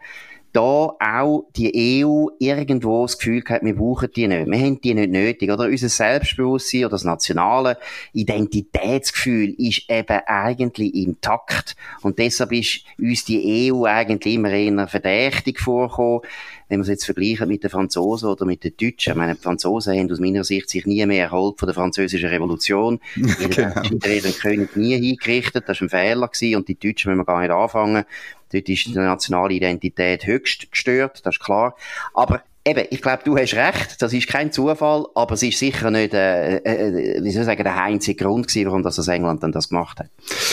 da 0.52 0.60
auch 0.98 1.44
die 1.56 2.02
EU 2.04 2.28
irgendwo 2.38 3.02
das 3.02 3.18
Gefühl 3.18 3.42
hat, 3.48 3.62
wir 3.62 3.76
brauchen 3.76 4.08
die 4.14 4.26
nicht. 4.26 4.50
Wir 4.50 4.58
haben 4.58 4.80
die 4.80 4.94
nicht 4.94 5.10
nötig, 5.10 5.50
oder? 5.50 5.66
Unser 5.66 5.88
Selbstbewusstsein 5.88 6.80
oder 6.80 6.90
das 6.90 7.04
nationale 7.04 7.76
Identitätsgefühl 8.12 9.54
ist 9.58 9.90
eben 9.90 10.20
eigentlich 10.26 10.94
intakt. 10.94 11.76
Und 12.02 12.18
deshalb 12.18 12.52
ist 12.52 12.80
uns 12.98 13.24
die 13.24 13.70
EU 13.70 13.84
eigentlich 13.84 14.34
immer 14.34 14.50
eher 14.50 14.88
verdächtig 14.88 15.60
vorgekommen 15.60 16.22
wenn 16.68 16.78
man 16.78 16.82
es 16.82 16.88
jetzt 16.88 17.04
vergleicht 17.04 17.46
mit 17.46 17.62
den 17.62 17.70
Franzosen 17.70 18.28
oder 18.28 18.44
mit 18.44 18.62
den 18.62 18.74
Deutschen, 18.76 19.12
ich 19.12 19.16
meine, 19.16 19.34
die 19.34 19.40
Franzosen 19.40 19.98
haben 19.98 20.10
aus 20.10 20.20
meiner 20.20 20.44
Sicht 20.44 20.68
sich 20.68 20.86
nie 20.86 21.04
mehr 21.06 21.24
erholt 21.24 21.58
von 21.58 21.66
der 21.66 21.74
französischen 21.74 22.28
Revolution. 22.28 23.00
genau. 23.14 23.82
den 23.82 24.38
König 24.38 24.76
nie 24.76 24.96
hingerichtet, 24.96 25.64
das 25.66 25.80
war 25.80 25.86
ein 25.86 25.90
Fehler 25.90 26.28
gewesen, 26.28 26.56
und 26.56 26.68
die 26.68 26.78
Deutschen 26.78 27.10
müssen 27.10 27.20
wir 27.20 27.24
gar 27.24 27.40
nicht 27.40 27.50
anfangen. 27.50 28.04
Dort 28.52 28.68
ist 28.68 28.86
die 28.86 28.94
nationale 28.94 29.54
Identität 29.54 30.26
höchst 30.26 30.70
gestört, 30.70 31.20
das 31.24 31.36
ist 31.36 31.44
klar. 31.44 31.76
Aber 32.14 32.42
Eben, 32.64 32.84
ich 32.90 33.00
glaube, 33.00 33.22
du 33.24 33.36
hast 33.36 33.54
recht, 33.54 34.02
das 34.02 34.12
ist 34.12 34.28
kein 34.28 34.52
Zufall, 34.52 35.06
aber 35.14 35.34
es 35.34 35.42
ist 35.42 35.58
sicher 35.58 35.90
nicht, 35.90 36.12
äh, 36.12 36.56
äh, 36.58 37.22
wie 37.22 37.30
soll 37.30 37.42
ich 37.42 37.46
sagen, 37.46 37.62
der 37.62 37.82
einzige 37.82 38.24
Grund 38.24 38.48
gewesen, 38.48 38.66
warum 38.66 38.82
das, 38.82 38.96
das 38.96 39.08
England 39.08 39.42
dann 39.42 39.52
das 39.52 39.70
gemacht 39.70 40.00
hat. 40.00 40.10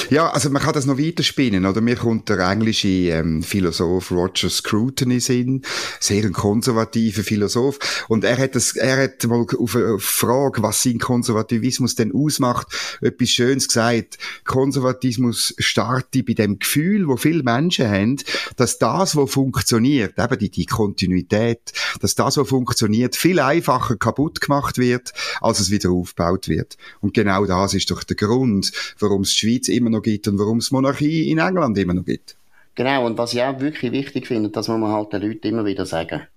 Ja, 0.10 0.30
also 0.30 0.50
man 0.50 0.62
kann 0.62 0.74
das 0.74 0.86
noch 0.86 0.98
weiterspinnen, 0.98 1.66
oder? 1.66 1.82
Mir 1.82 1.98
kommt 1.98 2.30
der 2.30 2.40
englische 2.40 2.88
ähm, 2.88 3.44
Philosoph 3.44 4.12
Roger 4.12 4.50
Scruton 4.50 5.12
in 5.12 5.20
sehr 5.20 6.24
ein 6.24 6.32
konservativer 6.32 7.24
Philosoph, 7.24 8.06
und 8.08 8.24
er 8.24 8.38
hat 8.38 8.56
das, 8.56 8.76
er 8.76 9.04
hat 9.04 9.24
mal 9.26 9.46
auf 9.60 9.76
eine 9.76 10.00
Frage, 10.00 10.62
was 10.62 10.84
sein 10.84 11.00
Konservativismus 11.00 11.96
denn 11.96 12.14
ausmacht, 12.14 12.68
etwas 13.02 13.30
Schönes 13.30 13.68
gesagt. 13.68 14.18
Konservatismus 14.46 15.54
startet 15.58 16.26
bei 16.26 16.34
dem 16.34 16.60
Gefühl, 16.60 17.08
wo 17.08 17.18
viele 17.18 17.44
Menschen 17.44 17.90
haben, 17.90 18.18
dass 18.56 18.78
das, 18.78 19.16
was 19.16 19.32
funktioniert, 19.32 20.18
eben 20.18 20.40
die, 20.40 20.50
die 20.50 20.66
Kontinuität, 20.66 21.74
dass 21.98 22.16
das, 22.16 22.38
was 22.38 22.50
funktioniert, 22.50 23.16
viel 23.16 23.40
einfacher 23.40 23.96
kaputt 23.96 24.42
gemacht 24.42 24.78
wird, 24.78 25.14
als 25.42 25.60
es 25.60 25.72
wieder 25.72 25.92
aufgebaut 25.92 26.48
wird. 26.48 26.78
Und 27.02 27.14
genau 27.14 27.46
das 27.46 27.74
ist 27.74 27.92
doch 27.92 28.04
der 28.04 28.16
Grund, 28.16 28.72
warum 29.00 29.22
es 29.22 29.32
die 29.32 29.38
Schweiz 29.38 29.68
immer 29.68 29.90
noch 29.90 30.02
gibt 30.02 30.28
und 30.28 30.40
warum 30.40 30.58
es 30.58 30.72
Monarchie 30.72 31.30
in 31.30 31.38
England 31.38 31.78
immer 31.78 31.94
noch 31.94 32.06
gibt. 32.06 32.36
Genau, 32.76 33.06
und 33.06 33.18
was 33.18 33.34
ich 33.34 33.42
auch 33.42 33.60
wirklich 33.60 33.92
wichtig 33.94 34.28
finde, 34.28 34.50
das 34.50 34.68
muss 34.68 34.80
man 34.80 34.92
halt 34.92 35.14
den 35.14 35.22
Leuten 35.22 35.48
immer 35.48 35.66
wieder 35.66 35.86
sagen. 35.86 36.28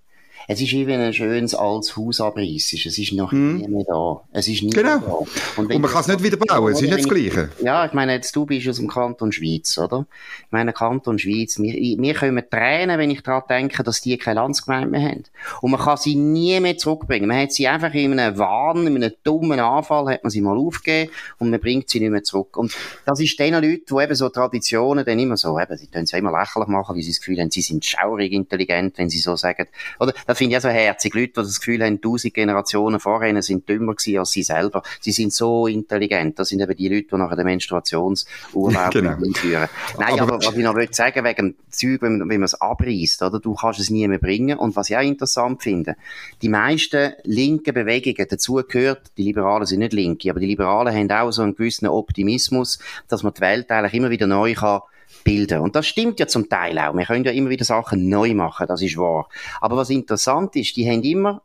Es 0.47 0.61
ist 0.61 0.71
wie 0.71 0.87
wenn 0.87 0.99
ein 0.99 1.13
schönes 1.13 1.53
altes 1.53 1.95
Haus 1.95 2.21
abreißt. 2.21 2.73
Es 2.73 2.97
ist 2.97 3.13
noch 3.13 3.31
hm. 3.31 3.57
nie 3.57 3.67
mehr 3.67 3.85
da. 3.87 4.21
Es 4.31 4.47
ist 4.47 4.63
nie 4.63 4.69
genau. 4.69 4.99
da. 4.99 5.61
Und, 5.61 5.73
und 5.73 5.81
man 5.81 5.91
kann 5.91 6.01
es 6.01 6.07
nicht 6.07 6.23
wieder 6.23 6.37
bauen. 6.37 6.71
Es 6.71 6.81
ist 6.81 6.89
nicht 6.89 6.99
das 6.99 7.09
Gleiche. 7.09 7.49
Ja, 7.61 7.85
ich 7.85 7.93
meine, 7.93 8.13
jetzt 8.13 8.35
du 8.35 8.45
bist 8.45 8.67
aus 8.67 8.77
dem 8.77 8.87
Kanton 8.87 9.31
Schweiz, 9.31 9.77
oder? 9.77 10.05
Ich 10.45 10.51
meine, 10.51 10.73
Kanton 10.73 11.19
Schweiz, 11.19 11.59
wir, 11.59 11.73
wir 11.73 12.13
können 12.13 12.43
tränen, 12.49 12.97
wenn 12.97 13.11
ich 13.11 13.21
daran 13.21 13.43
denke, 13.49 13.83
dass 13.83 14.01
die 14.01 14.17
keine 14.17 14.39
Landsgemeinde 14.39 14.89
mehr 14.89 15.01
haben. 15.01 15.23
Und 15.61 15.71
man 15.71 15.79
kann 15.79 15.97
sie 15.97 16.15
nie 16.15 16.59
mehr 16.59 16.77
zurückbringen. 16.77 17.27
Man 17.27 17.41
hat 17.41 17.51
sie 17.51 17.67
einfach 17.67 17.93
in 17.93 18.19
einem 18.19 18.37
Wahn, 18.37 18.87
in 18.87 18.95
einem 18.95 19.13
dummen 19.23 19.59
Anfall, 19.59 20.13
hat 20.13 20.23
man 20.23 20.31
sie 20.31 20.41
mal 20.41 20.57
aufgegeben 20.57 21.11
und 21.37 21.49
man 21.49 21.59
bringt 21.59 21.89
sie 21.89 21.99
nicht 21.99 22.11
mehr 22.11 22.23
zurück. 22.23 22.57
Und 22.57 22.75
das 23.05 23.19
ist 23.19 23.37
den 23.39 23.53
Leuten, 23.53 23.83
die 23.89 24.03
eben 24.03 24.15
so 24.15 24.29
Traditionen 24.29 25.05
dann 25.05 25.19
immer 25.19 25.37
so, 25.37 25.59
eben, 25.59 25.77
sie 25.77 25.87
können 25.87 26.05
es 26.05 26.13
immer 26.13 26.31
lächerlich 26.31 26.69
machen, 26.69 26.95
wie 26.95 27.03
sie 27.03 27.11
das 27.11 27.19
Gefühl 27.19 27.39
haben, 27.39 27.51
sie 27.51 27.61
sind 27.61 27.85
schaurig 27.85 28.31
intelligent, 28.31 28.97
wenn 28.97 29.09
sie 29.09 29.19
so 29.19 29.35
sagen. 29.35 29.67
Oder? 29.99 30.13
Das 30.29 30.37
finde 30.37 30.53
ich 30.53 30.57
auch 30.59 30.61
so 30.61 30.69
herzig. 30.69 31.15
Leute, 31.15 31.27
die 31.29 31.33
das 31.41 31.59
Gefühl 31.59 31.83
haben, 31.83 32.01
tausend 32.01 32.35
Generationen 32.35 32.99
vor 32.99 33.23
ihnen 33.23 33.41
sind 33.41 33.67
dümmer 33.67 33.95
gewesen 33.95 34.19
als 34.19 34.29
sie 34.29 34.43
selber. 34.43 34.83
Sie 35.01 35.11
sind 35.11 35.33
so 35.33 35.65
intelligent. 35.65 36.37
Das 36.37 36.49
sind 36.49 36.61
eben 36.61 36.75
die 36.75 36.87
Leute, 36.87 37.07
die 37.11 37.15
nachher 37.15 37.35
den 37.35 37.45
Menstruationsurlaub 37.45 38.91
genau. 38.91 39.15
einführen. 39.15 39.67
Nein, 39.97 40.19
aber, 40.19 40.33
aber 40.33 40.45
was 40.45 40.55
ich 40.55 40.63
noch 40.63 40.75
will 40.75 40.93
sagen, 40.93 41.25
wegen 41.25 41.35
dem 41.35 41.55
Zeug, 41.71 42.03
wenn, 42.03 42.19
wenn 42.19 42.27
man 42.27 42.43
es 42.43 42.53
abreißt, 42.53 43.23
oder? 43.23 43.39
Du 43.39 43.55
kannst 43.55 43.79
es 43.79 43.89
nie 43.89 44.07
mehr 44.07 44.19
bringen. 44.19 44.59
Und 44.59 44.75
was 44.75 44.91
ich 44.91 44.97
auch 44.97 45.01
interessant 45.01 45.63
finde, 45.63 45.95
die 46.43 46.49
meisten 46.49 47.13
linken 47.23 47.73
Bewegungen, 47.73 48.27
dazu 48.29 48.61
gehört, 48.67 49.01
die 49.17 49.23
Liberalen 49.23 49.65
sind 49.65 49.79
nicht 49.79 49.93
linke, 49.93 50.29
aber 50.29 50.39
die 50.39 50.45
Liberalen 50.45 50.95
haben 50.95 51.09
auch 51.11 51.31
so 51.31 51.41
einen 51.41 51.55
gewissen 51.55 51.87
Optimismus, 51.87 52.77
dass 53.07 53.23
man 53.23 53.33
die 53.33 53.41
Welt 53.41 53.71
eigentlich 53.71 53.95
immer 53.95 54.11
wieder 54.11 54.27
neu 54.27 54.53
kann 54.53 54.81
bilden. 55.23 55.61
Und 55.61 55.75
das 55.75 55.87
stimmt 55.87 56.19
ja 56.19 56.27
zum 56.27 56.49
Teil 56.49 56.77
auch. 56.79 56.95
Wir 56.95 57.05
können 57.05 57.25
ja 57.25 57.31
immer 57.31 57.49
wieder 57.49 57.65
Sachen 57.65 58.09
neu 58.09 58.33
machen, 58.33 58.67
das 58.67 58.81
ist 58.81 58.97
wahr. 58.97 59.27
Aber 59.61 59.77
was 59.77 59.89
interessant 59.89 60.55
ist, 60.55 60.75
die 60.75 60.89
haben 60.89 61.03
immer 61.03 61.41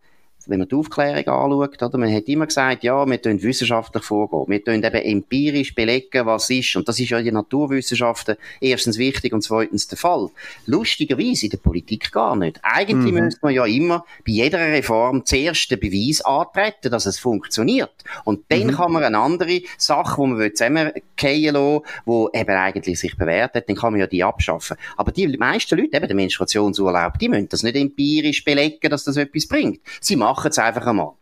wenn 0.47 0.59
man 0.59 0.69
die 0.69 0.75
Aufklärung 0.75 1.27
anschaut, 1.27 1.83
oder, 1.83 1.99
man 1.99 2.13
hat 2.13 2.29
immer 2.29 2.47
gesagt, 2.47 2.85
ja, 2.85 3.07
wir 3.07 3.21
tun 3.21 3.43
wissenschaftlich 3.43 4.05
vorgehen. 4.05 4.45
Wir 4.49 4.65
tun 4.65 4.75
eben 4.75 4.95
empirisch 4.95 5.75
belegen, 5.75 6.27
was 6.27 6.51
ist. 6.51 6.77
Und 6.77 6.89
das 6.89 6.99
ist 6.99 7.11
ja 7.11 7.19
in 7.19 7.25
den 7.25 7.35
Naturwissenschaften 7.35 8.37
erstens 8.61 8.99
wichtig 8.99 9.33
und 9.33 9.43
zweitens 9.43 9.89
der 9.89 9.99
Fall. 9.99 10.31
Lustigerweise 10.67 11.47
in 11.47 11.51
der 11.51 11.59
Politik 11.59 12.13
gar 12.13 12.37
nicht. 12.37 12.61
Eigentlich 12.63 13.13
mhm. 13.13 13.25
müsste 13.25 13.41
man 13.43 13.55
ja 13.55 13.65
immer 13.65 14.05
bei 14.27 14.33
jeder 14.33 14.59
Reform 14.59 15.25
zuerst 15.25 15.71
den 15.71 15.81
Beweis 15.81 16.21
antreten, 16.21 16.91
dass 16.91 17.07
es 17.07 17.19
funktioniert. 17.19 17.93
Und 18.25 18.45
dann 18.49 18.69
mhm. 18.69 18.73
kann 18.73 18.93
man 18.93 19.05
eine 19.05 19.19
andere 19.19 19.63
Sache, 19.79 20.21
die 20.21 20.29
man 20.29 20.51
zusammenkehren 20.55 21.55
lassen 21.55 21.83
die 22.07 22.39
eben 22.39 22.57
eigentlich 22.57 22.99
sich 22.99 23.17
bewährt 23.17 23.55
hat, 23.55 23.69
dann 23.69 23.77
kann 23.77 23.93
man 23.93 24.01
ja 24.01 24.07
die 24.07 24.25
abschaffen. 24.25 24.77
Aber 24.97 25.13
die 25.13 25.27
meisten 25.37 25.79
Leute, 25.79 25.97
eben 25.97 26.07
der 26.07 26.17
Menstruationsurlaub, 26.17 27.19
die 27.19 27.29
müssen 27.29 27.49
das 27.49 27.63
nicht 27.63 27.77
empirisch 27.77 28.45
belegen, 28.45 28.91
dass 28.91 29.05
das 29.05 29.17
etwas 29.17 29.47
bringt. 29.47 29.81
Sie 30.01 30.17
machen 30.17 30.34
machen 30.35 30.51
es 30.51 30.59
einfach 30.59 30.87
einmal. 30.87 31.12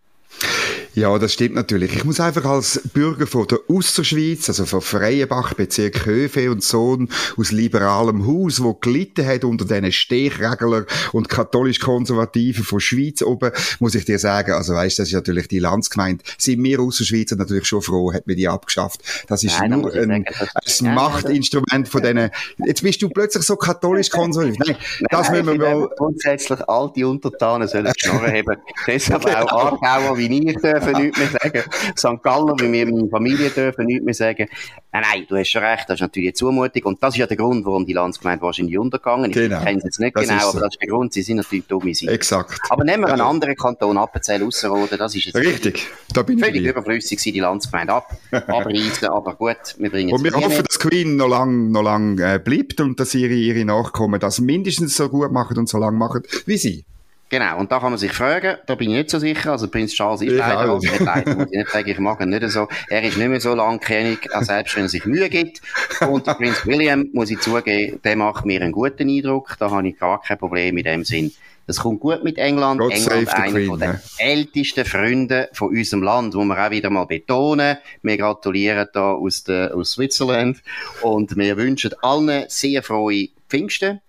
Ja, 0.95 1.19
das 1.19 1.33
stimmt 1.33 1.55
natürlich. 1.55 1.97
Ich 1.97 2.05
muss 2.05 2.21
einfach 2.21 2.45
als 2.45 2.83
Bürger 2.93 3.27
von 3.27 3.47
der 3.47 3.61
Ausserschweiz, 3.67 4.51
also 4.51 4.67
von 4.67 4.83
Freienbach, 4.83 5.55
Bezirk 5.55 6.05
Höfe 6.05 6.51
und 6.51 6.63
Sohn 6.63 7.09
aus 7.39 7.51
liberalem 7.51 8.27
Haus, 8.27 8.63
wo 8.63 8.75
gelitten 8.75 9.25
hat 9.25 9.45
unter 9.45 9.65
diesen 9.65 9.91
Stechregler 9.91 10.85
und 11.13 11.31
katholisch-konservativen 11.31 12.63
von 12.63 12.79
Schweiz 12.79 13.23
oben, 13.23 13.53
muss 13.79 13.95
ich 13.95 14.05
dir 14.05 14.19
sagen, 14.19 14.53
also 14.53 14.75
weißt, 14.75 14.99
das 14.99 15.09
ist 15.09 15.15
natürlich 15.15 15.49
die 15.49 15.61
Landsgemeinde, 15.61 16.23
sind 16.37 16.63
wir 16.63 16.81
Ausserschweizer 16.81 17.37
natürlich 17.37 17.67
schon 17.67 17.81
froh, 17.81 18.13
hat 18.13 18.27
mir 18.27 18.37
die 18.37 18.49
abgeschafft. 18.49 19.01
Das 19.29 19.43
ist 19.45 19.59
Nein, 19.59 19.81
nur 19.81 19.95
ein, 19.95 20.11
ein 20.11 20.95
Machtinstrument 20.95 21.89
von 21.89 22.03
denen, 22.03 22.31
jetzt 22.67 22.83
bist 22.83 23.01
du 23.01 23.09
plötzlich 23.09 23.45
so 23.45 23.57
katholisch-konservativ. 23.57 24.59
Nein, 24.59 24.77
Nein, 25.01 25.07
das 25.11 25.31
müssen 25.31 25.47
wir 25.47 25.59
mal... 25.59 25.89
Grundsätzlich 25.97 26.61
alte 26.69 27.09
Untertanen 27.09 27.67
sollen 27.67 27.91
Schnorren 27.97 28.33
haben. 28.33 28.59
Deshalb 28.87 29.25
auch 29.25 29.81
Aargauer 29.83 30.19
wie 30.19 30.27
ich 30.27 30.57
dürfen 30.85 31.03
nichts 31.03 31.19
mehr 31.19 31.29
sagen. 31.29 31.63
St. 31.97 32.23
Galler, 32.23 32.55
wie 32.59 32.73
wir 32.73 32.87
meine 32.87 33.09
Familie 33.09 33.51
dürfen 33.51 33.87
nichts 33.87 34.05
mehr 34.05 34.15
sagen. 34.15 34.49
Nein, 34.93 35.03
nein, 35.11 35.27
du 35.29 35.37
hast 35.37 35.49
schon 35.49 35.63
recht, 35.63 35.85
das 35.89 35.95
ist 35.95 36.01
natürlich 36.01 36.29
eine 36.29 36.35
Zumutung. 36.35 36.83
Und 36.85 37.03
das 37.03 37.15
ist 37.15 37.19
ja 37.19 37.27
der 37.27 37.37
Grund, 37.37 37.65
warum 37.65 37.87
die 37.87 37.93
Landsgemeinde 37.93 38.43
wahrscheinlich 38.43 38.79
untergegangen 38.79 39.31
ist. 39.31 39.37
Genau. 39.37 39.59
Ich 39.59 39.65
kenne 39.65 39.79
es 39.79 39.85
jetzt 39.85 40.01
nicht 40.01 40.17
das 40.17 40.29
genau, 40.29 40.43
aber 40.43 40.53
so. 40.53 40.61
das 40.61 40.75
ist 40.75 40.83
der 40.83 40.89
Grund. 40.89 41.13
Sie 41.13 41.23
sind 41.23 41.37
natürlich 41.39 41.67
dumme 41.67 41.95
Seite. 41.95 42.13
Exakt. 42.13 42.61
Aber 42.69 42.85
nehmen 42.85 43.05
wir 43.05 43.13
einen 43.13 43.23
anderen 43.23 43.55
Kanton, 43.57 43.97
Appenzell, 43.97 44.43
Ausserrhoden, 44.43 44.99
das 44.99 45.15
ist 45.15 45.27
jetzt 45.27 45.37
Richtig, 45.37 45.87
da 46.13 46.23
bin 46.23 46.39
völlig 46.39 46.63
ich 46.63 46.69
überflüssig, 46.69 47.21
sie 47.21 47.33
die 47.33 47.41
Landsgemeinde 47.41 47.93
ab, 47.95 48.17
abreißen, 48.31 49.09
aber 49.09 49.35
gut, 49.35 49.57
wir 49.79 49.91
bringen 49.91 50.13
Und 50.13 50.25
wir 50.25 50.33
hoffen, 50.33 50.59
mit. 50.59 50.69
dass 50.69 50.79
Queen 50.79 51.17
noch 51.17 51.29
lang, 51.29 51.71
noch 51.71 51.83
lang 51.83 52.19
äh, 52.19 52.41
bleibt 52.43 52.81
und 52.81 52.99
dass 53.01 53.15
ihre, 53.15 53.35
ihre 53.35 53.65
Nachkommen 53.65 54.21
das 54.21 54.41
mindestens 54.41 54.97
so 54.97 55.09
gut 55.09 55.33
machen 55.33 55.59
und 55.59 55.69
so 55.69 55.79
lang 55.79 55.97
machen 55.97 56.23
wie 56.47 56.59
sie. 56.59 56.85
Genau, 57.33 57.59
und 57.59 57.73
da 57.73 57.81
kann 57.81 57.93
man 57.93 57.99
sich 57.99 58.13
fragen, 58.13 58.59
da 58.67 58.75
bin 58.75 58.91
ich 58.91 58.97
nicht 58.97 59.11
so 59.11 59.19
sicher, 59.19 59.53
also 59.53 59.67
Prinz 59.67 59.95
Charles 59.95 60.21
ist 60.21 60.33
leider, 60.33 60.59
also 60.59 60.77
nicht 60.77 61.01
leider, 61.01 61.35
muss 61.35 61.47
ich 61.51 61.57
nicht 61.57 61.71
sagen, 61.71 61.89
ich 61.89 61.99
mag 61.99 62.21
ihn 62.21 62.29
nicht 62.29 62.47
so, 62.51 62.69
er 62.91 63.03
ist 63.03 63.17
nicht 63.17 63.27
mehr 63.27 63.41
so 63.41 63.55
langkennig, 63.55 64.29
selbst 64.41 64.77
wenn 64.77 64.83
er 64.83 64.89
sich 64.91 65.07
Mühe 65.07 65.31
gibt. 65.31 65.63
Und 66.07 66.25
Prinz 66.25 66.67
William, 66.67 67.09
muss 67.15 67.31
ich 67.31 67.41
zugeben, 67.41 68.01
der 68.05 68.17
macht 68.17 68.45
mir 68.45 68.61
einen 68.61 68.71
guten 68.71 69.09
Eindruck, 69.09 69.57
da 69.59 69.71
habe 69.71 69.89
ich 69.89 69.99
gar 69.99 70.21
kein 70.21 70.37
Problem 70.37 70.77
in 70.77 70.85
dem 70.85 71.05
Sinn. 71.05 71.33
Das 71.67 71.79
kommt 71.79 72.01
gut 72.01 72.23
mit 72.23 72.37
England. 72.37 72.79
God 72.79 72.93
England 72.93 73.29
einer 73.33 73.51
Queen, 73.51 73.79
der 73.79 74.03
ältesten 74.19 74.85
Freunde 74.85 75.49
von 75.55 75.69
unserem 75.69 76.03
Land, 76.03 76.35
wo 76.35 76.45
wir 76.45 76.67
auch 76.67 76.71
wieder 76.71 76.91
mal 76.91 77.07
betonen. 77.07 77.79
Wir 78.03 78.19
gratulieren 78.19 78.89
da 78.93 79.13
aus, 79.13 79.45
der, 79.45 79.75
aus 79.75 79.93
Switzerland 79.93 80.63
und 81.01 81.35
wir 81.35 81.57
wünschen 81.57 81.93
allen 82.03 82.45
sehr 82.49 82.83
frohe 82.83 83.29
Pfingsten. 83.49 84.03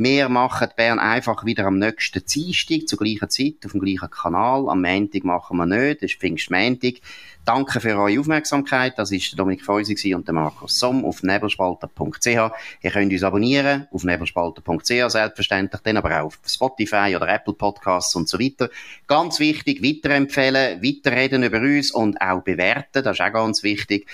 Wir 0.00 0.28
machen 0.28 0.68
Bern 0.76 1.00
einfach 1.00 1.44
wieder 1.44 1.64
am 1.64 1.80
nächsten 1.80 2.24
Dienstag 2.24 2.86
zur 2.86 3.00
gleichen 3.00 3.28
Zeit 3.30 3.54
auf 3.64 3.72
dem 3.72 3.80
gleichen 3.80 4.08
Kanal. 4.08 4.68
Am 4.68 4.80
Montag 4.80 5.24
machen 5.24 5.56
wir 5.56 5.66
nicht, 5.66 6.04
das 6.04 6.12
ist 6.12 6.20
Pfingstmontag. 6.20 7.00
Danke 7.44 7.80
für 7.80 7.98
eure 7.98 8.20
Aufmerksamkeit. 8.20 8.96
Das 8.96 9.10
ist 9.10 9.36
Dominik 9.36 9.64
Feusi 9.64 10.14
und 10.14 10.28
der 10.28 10.34
Markus 10.34 10.78
Somm 10.78 11.04
auf 11.04 11.24
nebelspalter.ch. 11.24 12.26
Ihr 12.26 12.90
könnt 12.92 13.12
uns 13.12 13.24
abonnieren 13.24 13.88
auf 13.90 14.04
nebelspalter.ch 14.04 15.10
selbstverständlich, 15.10 15.82
dann 15.82 15.96
aber 15.96 16.20
auch 16.20 16.26
auf 16.26 16.38
Spotify 16.46 17.16
oder 17.16 17.26
Apple 17.34 17.54
Podcasts 17.54 18.14
und 18.14 18.28
so 18.28 18.38
weiter. 18.38 18.70
Ganz 19.08 19.40
wichtig, 19.40 19.82
weiterempfehlen, 19.82 20.80
weiterreden 20.80 21.42
über 21.42 21.58
uns 21.58 21.90
und 21.90 22.20
auch 22.20 22.44
bewerten, 22.44 23.02
das 23.02 23.16
ist 23.16 23.20
auch 23.20 23.32
ganz 23.32 23.64
wichtig. 23.64 24.06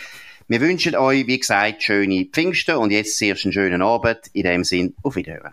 Wir 0.48 0.62
wünschen 0.62 0.96
euch, 0.96 1.26
wie 1.26 1.38
gesagt, 1.38 1.82
schöne 1.82 2.24
Pfingsten 2.24 2.76
und 2.76 2.90
jetzt 2.90 3.18
zuerst 3.18 3.44
einen 3.44 3.52
schönen 3.52 3.82
Abend. 3.82 4.30
In 4.32 4.44
dem 4.44 4.64
Sinn, 4.64 4.94
auf 5.02 5.16
Wiederhören. 5.16 5.52